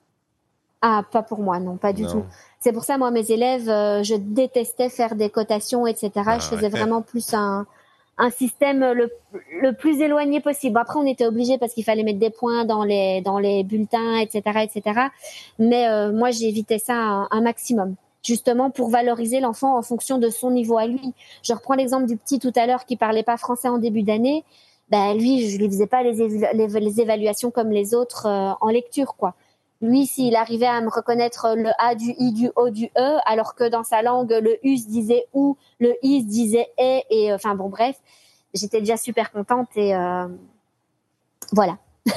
[0.82, 2.24] Ah, pas pour moi, non, pas du tout.
[2.61, 6.11] C'est pour ça moi mes élèves, euh, je détestais faire des cotations, etc.
[6.17, 7.67] Ah, je faisais vraiment plus un
[8.21, 9.11] un système le,
[9.63, 10.79] le plus éloigné possible.
[10.79, 14.17] Après, on était obligé parce qu'il fallait mettre des points dans les dans les bulletins,
[14.17, 15.01] etc., etc.
[15.59, 16.95] Mais euh, moi, j'évitais ça
[17.31, 21.15] un, maximum, justement pour valoriser l'enfant en fonction de son niveau à lui.
[21.43, 24.45] Je reprends l'exemple du petit tout à l'heure qui parlait pas français en début d'année.
[24.91, 26.13] Ben lui, je lui faisais pas les,
[26.53, 29.35] les, évaluations comme les autres euh, en lecture, quoi.
[29.83, 33.55] Lui, s'il arrivait à me reconnaître le A du I, du O, du E, alors
[33.55, 37.33] que dans sa langue, le U se disait OU, le I se disait E, et
[37.33, 37.97] euh, enfin bon, bref,
[38.53, 40.28] j'étais déjà super contente et euh,
[41.53, 41.78] voilà.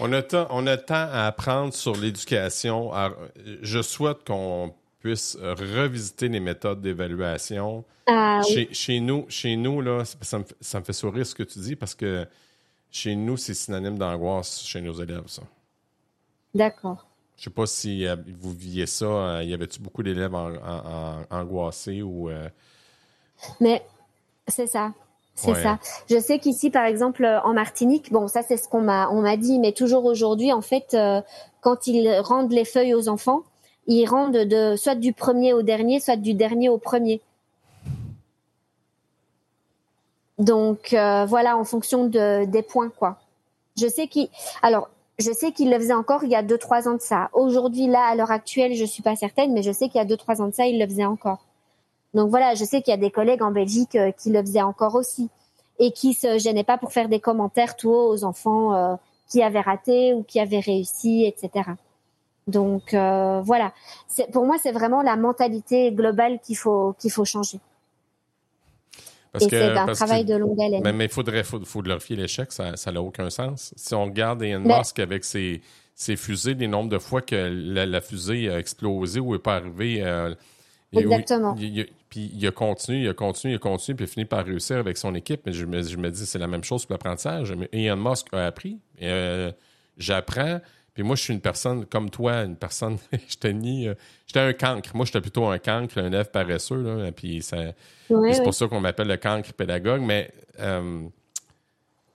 [0.00, 2.92] on, a on a temps à apprendre sur l'éducation.
[3.62, 7.84] Je souhaite qu'on puisse revisiter les méthodes d'évaluation.
[8.06, 11.42] Ah, chez, chez, nous, chez nous là, ça me, ça me fait sourire ce que
[11.42, 12.26] tu dis parce que
[12.90, 15.42] chez nous, c'est synonyme d'angoisse chez nos élèves, ça.
[16.54, 17.06] D'accord.
[17.40, 19.06] Je sais pas si euh, vous viviez ça.
[19.06, 20.34] Euh, y avait-tu beaucoup d'élèves
[21.30, 22.28] angoissés ou.
[22.28, 22.48] Euh?
[23.60, 23.82] Mais
[24.46, 24.92] c'est ça.
[25.34, 25.78] C'est ça.
[26.10, 29.38] Je sais qu'ici, par exemple, en Martinique, bon, ça c'est ce qu'on m'a on m'a
[29.38, 30.94] dit, mais toujours aujourd'hui, en fait,
[31.62, 33.44] quand ils rendent les feuilles aux enfants,
[33.86, 37.22] ils rendent de soit du premier au dernier, soit du dernier au premier.
[40.38, 43.16] Donc voilà, en fonction de, des points, quoi.
[43.78, 44.28] Je sais qu'il.
[44.60, 44.90] Alors,
[45.20, 47.30] je sais qu'il le faisait encore il y a deux trois ans de ça.
[47.32, 50.04] Aujourd'hui, là, à l'heure actuelle, je suis pas certaine, mais je sais qu'il y a
[50.04, 51.46] deux trois ans de ça, il le faisait encore.
[52.14, 54.62] Donc voilà, je sais qu'il y a des collègues en Belgique euh, qui le faisaient
[54.62, 55.30] encore aussi
[55.78, 58.96] et qui se gênaient pas pour faire des commentaires tout haut aux enfants euh,
[59.28, 61.70] qui avaient raté ou qui avaient réussi, etc.
[62.46, 63.72] Donc euh, voilà,
[64.32, 67.60] pour moi, c'est vraiment la mentalité globale qu'il faut qu'il faut changer.
[69.32, 70.92] Parce et c'est un travail de longue haleine.
[70.92, 73.72] Mais, il faudrait faut, faut glorifier l'échec, ça n'a aucun sens.
[73.76, 75.60] Si on regarde Elon Musk avec ses,
[75.94, 80.02] ses, fusées, les nombres de fois que la, fusée a explosé ou n'est pas arrivée.
[80.02, 80.34] Euh,
[80.92, 81.54] Exactement.
[81.54, 84.44] puis il a continué, il a continué, il a continué, puis il a fini par
[84.44, 85.42] réussir avec son équipe.
[85.46, 87.54] Mais je me, je me dis, c'est la même chose pour l'apprentissage.
[87.72, 88.78] Elon Musk a appris.
[89.02, 89.52] Euh,
[90.00, 90.60] J'apprends.
[91.00, 93.94] Puis moi, je suis une personne comme toi, une personne, j'étais ni, euh,
[94.26, 94.94] j'étais un cancre.
[94.94, 97.74] Moi, j'étais plutôt un cancre, un œuf paresseux, là, puis c'est
[98.44, 101.08] pour ça qu'on m'appelle le cancre pédagogue, mais euh,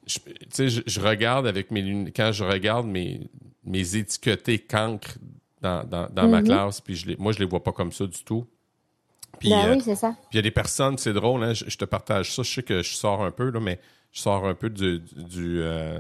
[0.06, 0.20] je,
[0.68, 3.28] je, je, regarde avec mes quand je regarde mes,
[3.64, 5.16] mes étiquetés cancre
[5.62, 6.46] dans, dans, dans ma mhm.
[6.46, 8.46] classe, puis je les, moi, je les vois pas comme ça du tout.
[9.40, 10.12] Puis, ben oui, euh, c'est ça.
[10.30, 12.62] Puis il y a des personnes, c'est drôle, hein, je, te partage ça, je sais
[12.62, 13.80] que je sors un peu, là, mais
[14.12, 15.98] je sors un peu du, du euh,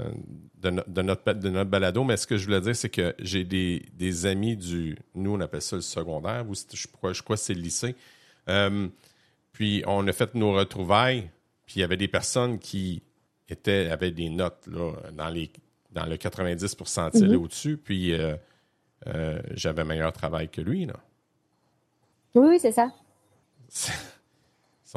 [0.69, 3.43] de, de, notre, de notre balado, mais ce que je voulais dire, c'est que j'ai
[3.43, 7.35] des, des amis du, nous on appelle ça le secondaire, ou je crois, je crois
[7.35, 7.95] que c'est le lycée.
[8.49, 8.87] Euh,
[9.51, 11.29] puis on a fait nos retrouvailles,
[11.65, 13.03] puis il y avait des personnes qui
[13.47, 15.51] étaient avaient des notes là, dans les
[15.91, 17.35] dans le 90 percentile mm-hmm.
[17.35, 18.35] au-dessus, puis euh,
[19.51, 20.85] j'avais meilleur travail que lui.
[20.85, 20.95] Là.
[22.33, 22.91] Oui, oui c'est ça.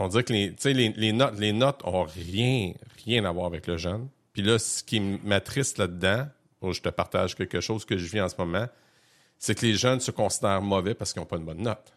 [0.01, 2.73] On dirait que les, les, les, notes, les notes ont rien,
[3.05, 4.09] rien à voir avec le jeune.
[4.39, 6.27] Puis là, ce qui m'attriste là-dedans,
[6.63, 8.67] je te partage quelque chose que je vis en ce moment,
[9.37, 11.93] c'est que les jeunes se considèrent mauvais parce qu'ils n'ont pas une bonne note.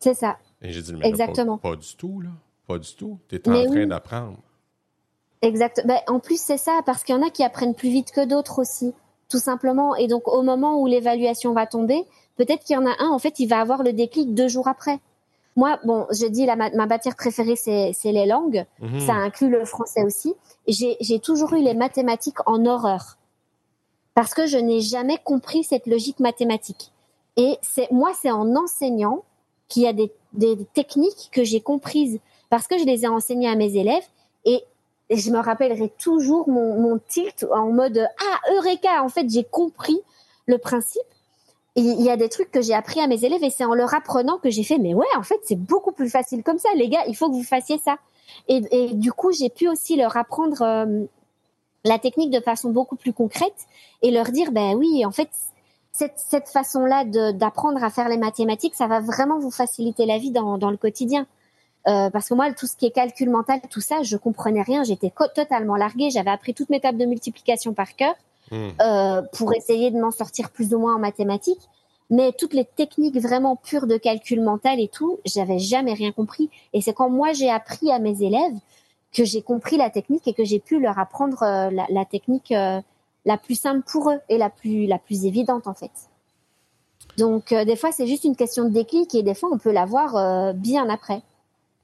[0.00, 0.38] C'est ça.
[0.60, 1.56] Et j'ai dit, mais Exactement.
[1.56, 2.30] pas, du tout, là.
[2.66, 3.20] Pas du tout.
[3.28, 4.38] Tu es en train d'apprendre.
[5.40, 5.82] Exact.
[5.86, 8.26] Ben, en plus, c'est ça, parce qu'il y en a qui apprennent plus vite que
[8.26, 8.92] d'autres aussi,
[9.28, 9.94] tout simplement.
[9.94, 12.02] Et donc, au moment où l'évaluation va tomber,
[12.38, 14.66] peut-être qu'il y en a un, en fait, il va avoir le déclic deux jours
[14.66, 14.98] après.
[15.60, 18.64] Moi, bon, je dis la, ma matière préférée, c'est les langues.
[18.80, 19.00] Mhm.
[19.00, 20.34] Ça inclut le français aussi.
[20.66, 23.18] J'ai toujours eu les mathématiques en horreur
[24.14, 26.92] parce que je n'ai jamais compris cette logique mathématique.
[27.36, 29.22] Et c'est moi, c'est en enseignant
[29.68, 33.50] qu'il y a des, des techniques que j'ai comprises parce que je les ai enseignées
[33.50, 34.06] à mes élèves
[34.46, 34.64] et
[35.10, 40.00] je me rappellerai toujours mon, mon tilt en mode ah eureka en fait j'ai compris
[40.46, 41.02] le principe
[41.76, 43.94] il y a des trucs que j'ai appris à mes élèves et c'est en leur
[43.94, 46.88] apprenant que j'ai fait mais ouais en fait c'est beaucoup plus facile comme ça les
[46.88, 47.96] gars il faut que vous fassiez ça
[48.48, 51.04] Et, du coup, j'ai pu aussi leur apprendre euh,
[51.84, 53.66] la technique de façon beaucoup plus concrète
[54.02, 55.30] et leur dire, ben oui, en fait,
[55.92, 60.58] cette, façon-là d'apprendre à faire les mathématiques, ça va vraiment vous faciliter la vie dans,
[60.58, 61.26] dans le quotidien.
[61.88, 64.84] Euh, parce que moi, tout ce qui est calcul mental, tout ça, je comprenais rien.
[64.84, 66.10] J'étais totalement larguée.
[66.10, 68.14] J'avais appris toutes mes tables de multiplication par cœur
[68.50, 68.68] hmm.
[68.80, 71.68] euh, pour essayer de m'en sortir plus ou moins en mathématiques.
[72.10, 76.50] Mais toutes les techniques vraiment pures de calcul mental et tout, j'avais jamais rien compris.
[76.72, 78.56] Et c'est quand moi j'ai appris à mes élèves
[79.12, 82.52] que j'ai compris la technique et que j'ai pu leur apprendre euh, la, la, technique
[82.52, 82.80] euh,
[83.24, 85.90] la plus simple pour eux et la plus la plus évidente en fait.
[87.16, 89.72] Donc euh, des fois c'est juste une question de déclic et des fois on peut
[89.72, 91.22] l'avoir bien après.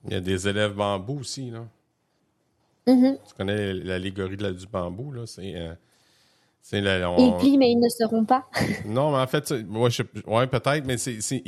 [0.06, 1.64] Il y a des élèves bambou aussi, là.
[2.86, 3.18] Mm-hmm.
[3.26, 5.26] Tu connais l'allégorie du bambou, là?
[5.26, 5.54] C'est.
[6.72, 8.44] Ils plient, mais ils ne seront pas.
[8.86, 9.90] non, mais en fait, ouais,
[10.26, 11.42] ouais peut-être, mais c'est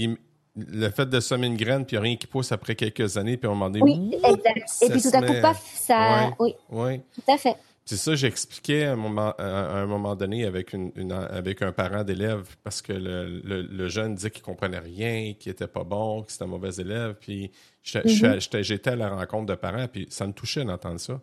[0.57, 3.17] le fait de semer une graine, puis il n'y a rien qui pousse après quelques
[3.17, 3.83] années, puis à un moment donné.
[3.83, 4.71] Oui, exact.
[4.83, 6.31] Et puis tout à coup, paf, ça.
[6.39, 7.01] Oui.
[7.15, 7.57] Tout à fait.
[7.85, 12.93] C'est ça, j'expliquais à, un moment donné avec, une, avec un parent d'élève parce que
[12.93, 17.15] le, jeune disait qu'il comprenait rien, qu'il était pas bon, que c'était un mauvais élève.
[17.19, 17.51] Puis
[17.87, 18.63] mm-hmm.
[18.63, 21.19] j'étais à la rencontre de parents, puis ça me touchait d'entendre ça.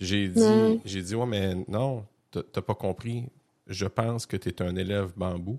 [0.00, 2.06] j'ai dit, j'ai dit, ouais, mais non,
[2.40, 3.28] t'as pas compris.
[3.66, 5.58] Je pense que tu es un élève bambou.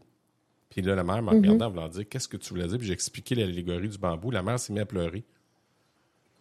[0.70, 1.36] Puis là, la mère m'a mm-hmm.
[1.36, 2.78] regardé en voulant dire qu'est-ce que tu voulais dire?
[2.78, 4.32] Puis j'ai expliqué l'allégorie du bambou.
[4.32, 5.24] La mère s'est mise à pleurer.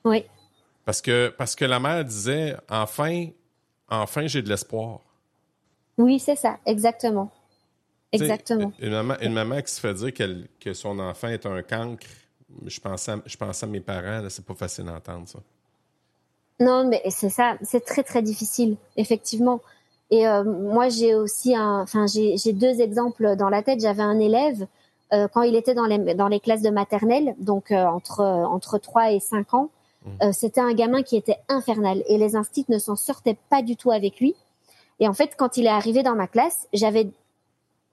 [0.05, 0.25] Oui.
[0.85, 3.29] Parce que, parce que la mère disait, enfin,
[3.89, 5.01] enfin, j'ai de l'espoir.
[5.99, 7.31] Oui, c'est ça, exactement.
[8.11, 8.73] Exactement.
[8.81, 10.13] Une maman, une maman, qui se fait dire
[10.61, 12.07] que son enfant est un cancre,
[12.67, 15.39] je pense à, je pense à mes parents, c'est pas facile d'entendre ça.
[16.61, 19.61] Non, mais c'est ça, c'est très très difficile, effectivement.
[20.13, 23.81] Et euh, moi, j'ai aussi un, enfin, j'ai deux exemples dans la tête.
[23.81, 24.67] J'avais un élève
[25.13, 28.79] euh, quand il était dans les dans les classes de maternelle, donc euh, entre entre
[28.79, 29.71] 3 et 5 ans.
[30.23, 33.77] Euh, c'était un gamin qui était infernal et les instits ne s'en sortaient pas du
[33.77, 34.35] tout avec lui.
[35.01, 37.09] Et en fait, quand il est arrivé dans ma classe, j'avais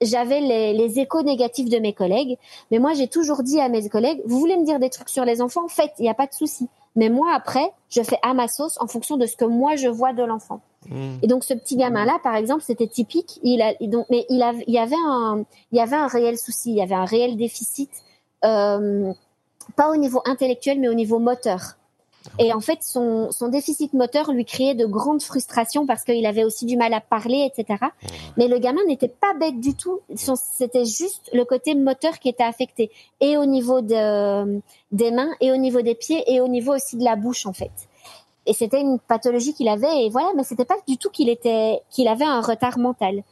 [0.00, 2.38] j'avais les, les, échos négatifs de mes collègues,
[2.70, 5.26] mais moi j'ai toujours dit à mes collègues, vous voulez me dire des trucs sur
[5.26, 6.68] les enfants, faites, il n'y a pas de souci.
[6.96, 9.88] Mais moi après, je fais à ma sauce en fonction de ce que moi je
[9.88, 10.62] vois de l'enfant.
[10.88, 11.18] Mmh.
[11.22, 13.38] Et donc ce petit gamin là, par exemple, c'était typique.
[13.42, 16.38] Il a donc, mais il, a, il y avait un, il y avait un réel
[16.38, 17.90] souci, il y avait un réel déficit,
[18.44, 19.12] euh,
[19.76, 21.76] pas au niveau intellectuel, mais au niveau moteur.
[22.38, 26.44] Et en fait, son, son déficit moteur lui créait de grandes frustrations parce qu'il avait
[26.44, 27.82] aussi du mal à parler, etc.
[28.36, 30.00] Mais le gamin n'était pas bête du tout.
[30.14, 34.60] C'était juste le côté moteur qui était affecté, et au niveau de,
[34.92, 37.52] des mains, et au niveau des pieds, et au niveau aussi de la bouche, en
[37.52, 37.72] fait.
[38.46, 40.30] Et c'était une pathologie qu'il avait, et voilà.
[40.36, 43.22] Mais c'était pas du tout qu'il était, qu'il avait un retard mental.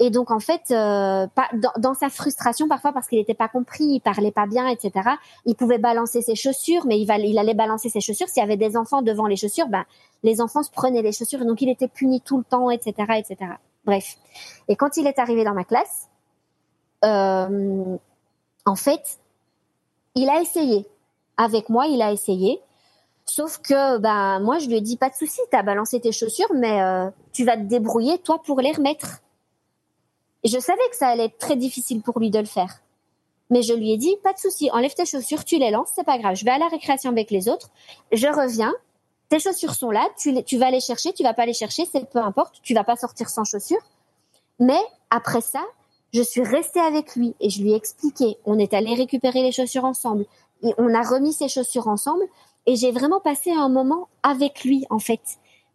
[0.00, 3.84] Et donc en fait, euh, pas, dans, sa frustration parfois parce qu'il n'était pas compris,
[3.84, 5.10] il parlait pas bien, etc.
[5.46, 8.28] Il pouvait balancer ses chaussures, mais il, allait balancer ses chaussures.
[8.28, 9.84] S'il y avait des enfants devant les chaussures, ben
[10.24, 13.52] les enfants se prenaient les chaussures, donc il était puni tout le temps, etc., etc.
[13.84, 14.16] Bref.
[14.66, 16.08] Et quand il est arrivé dans ma classe,
[17.04, 17.96] euh,
[18.66, 19.20] en fait,
[20.16, 20.86] il a essayé.
[21.36, 22.60] Avec moi, il a essayé.
[23.26, 26.52] Sauf que ben moi, je lui ai dit pas de souci, t'as balancé tes chaussures,
[26.54, 29.20] mais euh, tu vas te débrouiller toi pour les remettre.
[30.42, 32.80] Et je savais que ça allait être très difficile pour lui de le faire.
[33.50, 36.04] Mais je lui ai dit, pas de souci, enlève tes chaussures, tu les lances, c'est
[36.04, 36.34] pas grave.
[36.34, 37.70] Je vais à la récréation avec les autres,
[38.12, 38.74] je reviens,
[39.28, 42.08] tes chaussures sont là, tu, tu vas les chercher, tu vas pas les chercher, c'est
[42.10, 43.82] peu importe, tu vas pas sortir sans chaussures.
[44.60, 45.62] Mais après ça,
[46.12, 48.38] je suis restée avec lui et je lui ai expliqué.
[48.44, 50.26] On est allé récupérer les chaussures ensemble.
[50.62, 52.24] Et on a remis ses chaussures ensemble
[52.66, 55.20] et j'ai vraiment passé un moment avec lui en fait,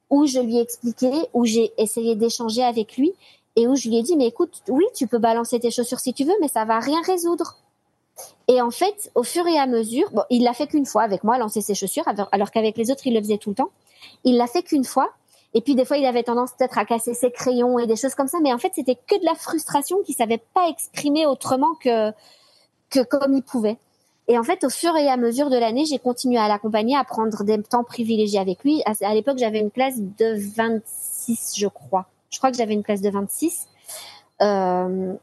[0.09, 3.13] où je lui ai expliqué, où j'ai essayé d'échanger avec lui
[3.55, 6.13] et où je lui ai dit mais écoute oui tu peux balancer tes chaussures si
[6.13, 7.57] tu veux mais ça va rien résoudre.
[8.47, 11.23] Et en fait au fur et à mesure bon il l'a fait qu'une fois avec
[11.23, 13.69] moi lancer ses chaussures alors, qu'avec les autres il le faisait tout le temps.
[14.23, 15.09] Il l'a fait qu'une fois.
[15.53, 18.15] Et puis des fois il avait tendance peut-être à casser ses crayons et des choses
[18.15, 18.39] comme ça.
[18.41, 22.11] Mais en fait c'était que de la frustration qu'il savait pas exprimer autrement que
[22.89, 23.77] que comme il pouvait
[24.29, 27.03] et en fait, au fur et à mesure de l'année, j'ai continué à l'accompagner, à
[27.03, 28.83] prendre des temps privilégiés avec lui.
[28.85, 32.05] À l'époque, j'avais une classe de 26, je crois.
[32.29, 33.65] Je crois que j'avais une classe de 26.
[34.43, 35.13] Euh,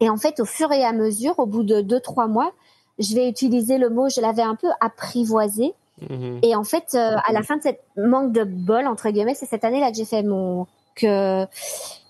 [0.00, 2.50] et en fait, au fur et à mesure, au bout de deux, trois mois,
[2.98, 5.72] je vais utiliser le mot, je l'avais un peu apprivoisé.
[6.10, 6.40] Mhm.
[6.42, 9.46] Et en fait, euh, à la fin de cette manque de bol, entre guillemets, c'est
[9.46, 10.66] cette année-là que j'ai fait mon,
[10.96, 11.44] que,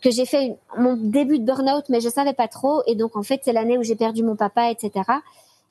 [0.01, 2.83] que j'ai fait mon début de burn-out, mais je savais pas trop.
[2.87, 5.03] Et donc, en fait, c'est l'année où j'ai perdu mon papa, etc.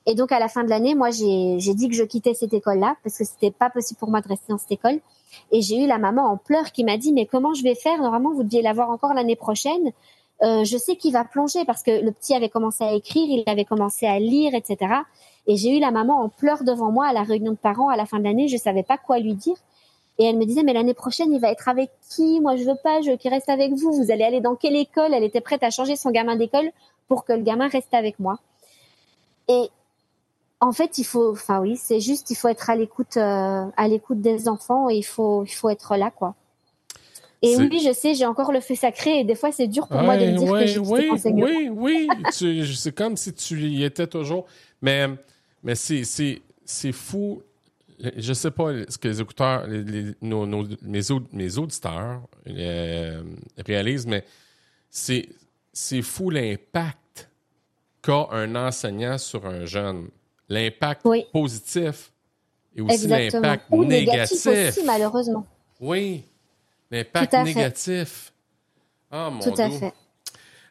[0.06, 2.96] Et donc, à la fin de l'année, moi, j'ai dit que je quittais cette école-là
[3.02, 5.00] parce que c'était pas possible pour moi de rester dans cette école.
[5.50, 7.98] Et j'ai eu la maman en pleurs qui m'a dit mais comment je vais faire?
[7.98, 9.92] Normalement, vous deviez l'avoir encore l'année prochaine.
[10.42, 13.44] Euh, je sais qu'il va plonger parce que le petit avait commencé à écrire, il
[13.46, 14.92] avait commencé à lire, etc.
[15.46, 17.96] Et j'ai eu la maman en pleurs devant moi à la réunion de parents à
[17.96, 18.48] la fin de l'année.
[18.48, 19.56] Je savais pas quoi lui dire.
[20.18, 22.40] Et elle me disait, mais l'année prochaine, il va être avec qui?
[22.40, 23.92] Moi, je veux pas, je veux qu'il reste avec vous.
[23.92, 25.12] Vous allez aller dans quelle école?
[25.12, 26.70] Elle était prête à changer son gamin d'école
[27.08, 28.38] pour que le gamin reste avec moi.
[29.48, 29.70] Et
[30.64, 33.86] en fait, il faut, enfin oui, c'est juste, il faut être à l'écoute, euh, à
[33.86, 36.34] l'écoute des enfants et il faut, il faut être là, quoi.
[37.42, 40.00] Et oui, je sais, j'ai encore le feu sacré et des fois, c'est dur pour
[40.00, 42.08] moi de me dire que je oui, oui, oui,
[42.40, 44.46] oui, c'est comme si tu y étais toujours.
[44.80, 45.06] Mais,
[45.62, 46.02] mais c'est,
[46.92, 47.42] fou.
[47.98, 51.00] Je sais pas ce que les écouteurs, les, nos, nos, mes,
[51.32, 53.22] mes auditeurs euh,
[53.66, 54.24] réalisent, mais
[54.88, 55.28] c'est,
[55.74, 57.28] c'est fou l'impact
[58.00, 60.08] qu'a un enseignant sur un jeune.
[60.54, 62.12] L'impact positif
[62.76, 64.46] et aussi l'impact négatif.
[64.46, 65.46] aussi, malheureusement.
[65.80, 66.24] Oui,
[66.90, 68.32] l'impact négatif.
[69.12, 69.92] Oh mon Tout à fait.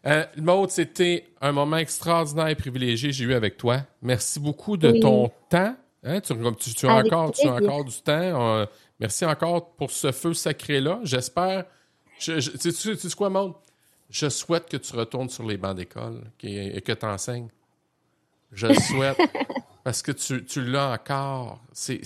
[0.06, 3.82] Euh, Maud, c'était un moment extraordinaire et privilégié que j'ai eu avec toi.
[4.02, 5.76] Merci beaucoup de ton temps.
[6.04, 6.34] Hein, tu,
[6.74, 8.12] tu, as encore, tu, as encore, du temps.
[8.58, 8.66] Euh,
[9.00, 11.00] merci encore pour ce feu sacré-là.
[11.04, 11.66] J'espère.
[12.20, 13.54] tu sais quoi, Maud?
[14.10, 17.48] Je souhaite que tu retournes sur les bancs d'école et, que tu enseignes.
[18.52, 19.18] Je le souhaite.
[19.84, 21.60] Parce que tu, tu l'as encore.
[21.74, 22.02] C'est,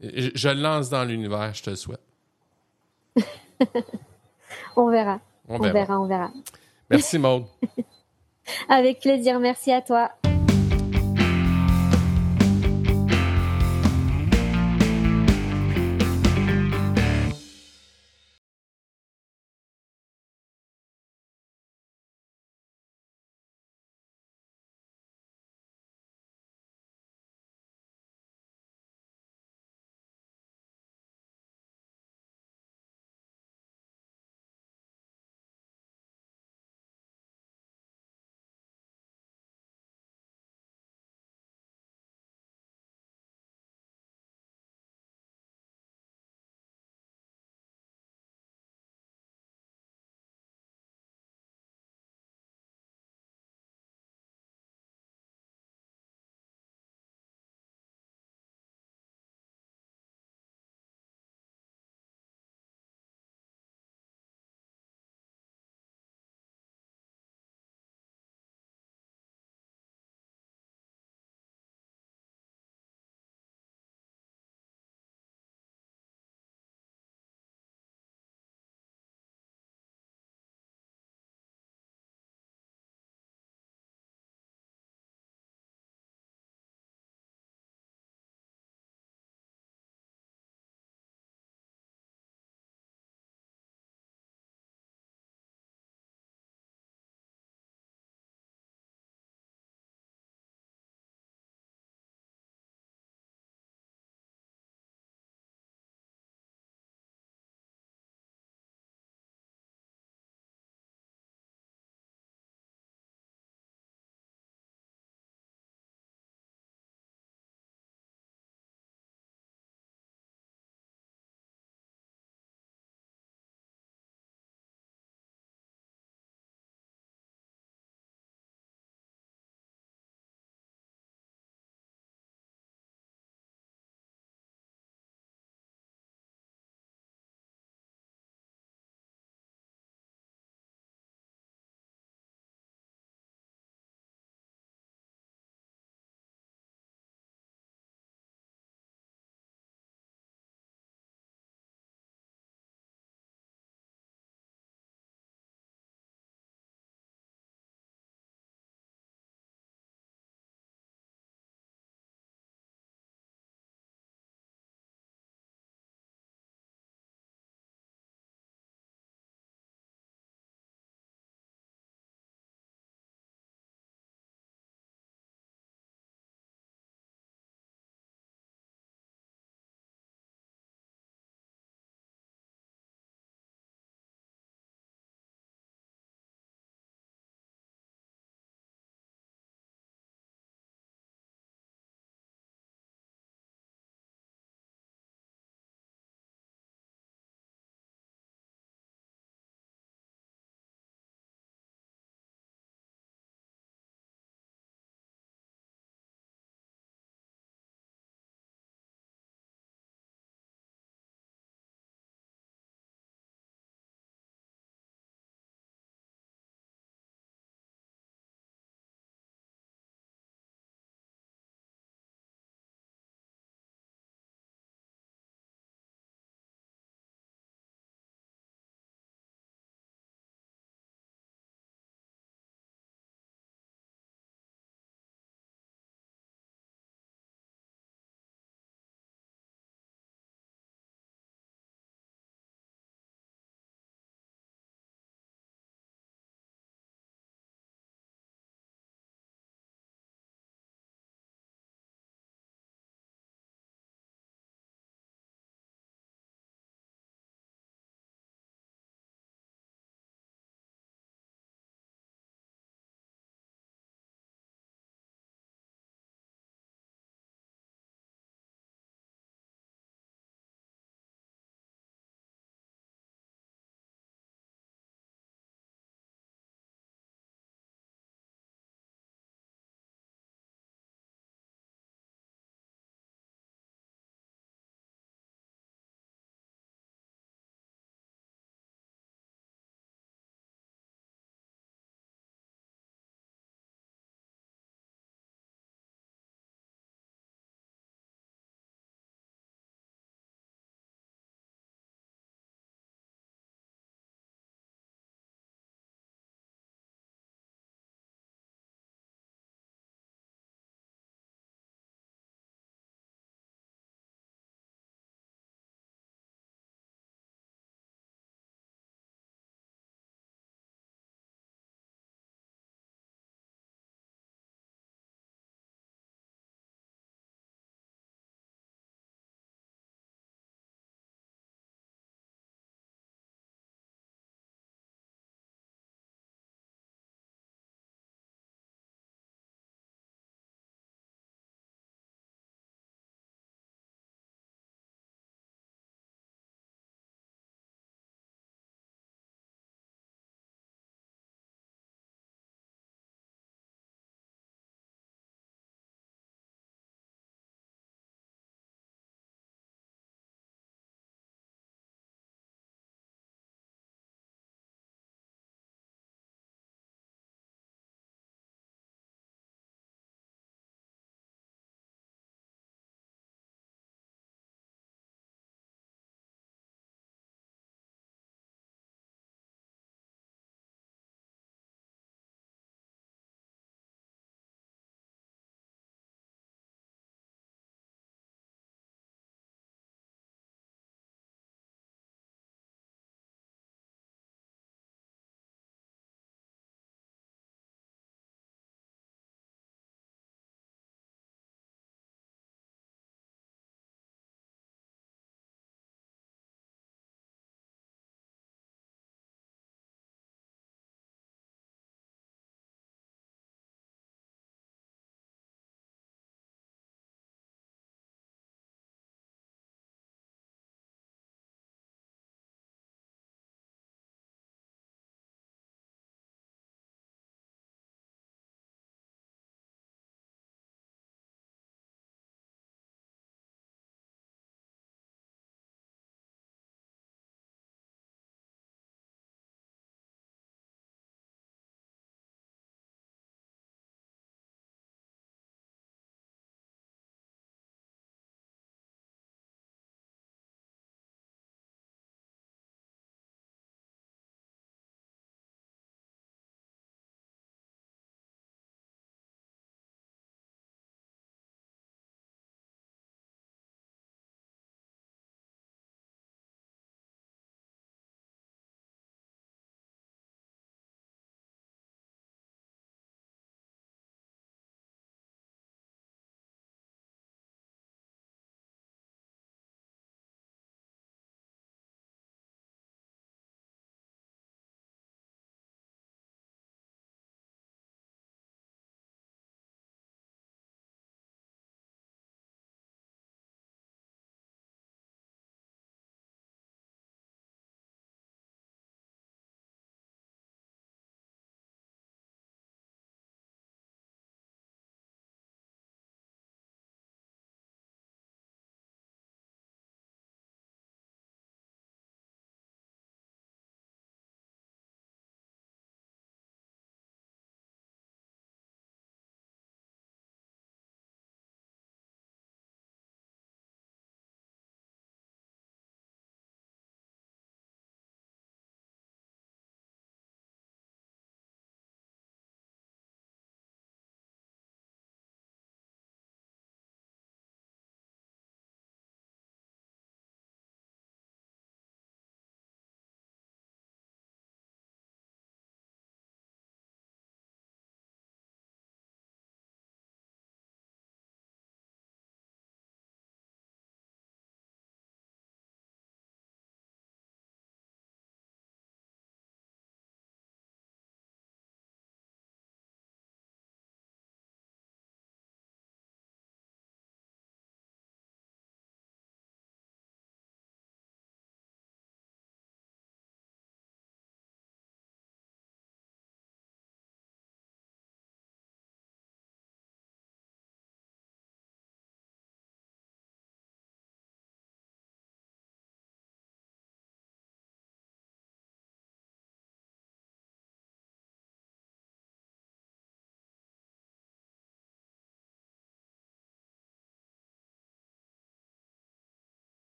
[0.00, 2.00] je, le lance dans l'univers, je te le souhaite.
[4.76, 5.20] on verra.
[5.48, 6.00] On, verra.
[6.00, 6.30] on verra,
[6.88, 7.44] Merci, Maude.
[8.68, 9.38] Avec plaisir.
[9.40, 10.12] Merci à toi.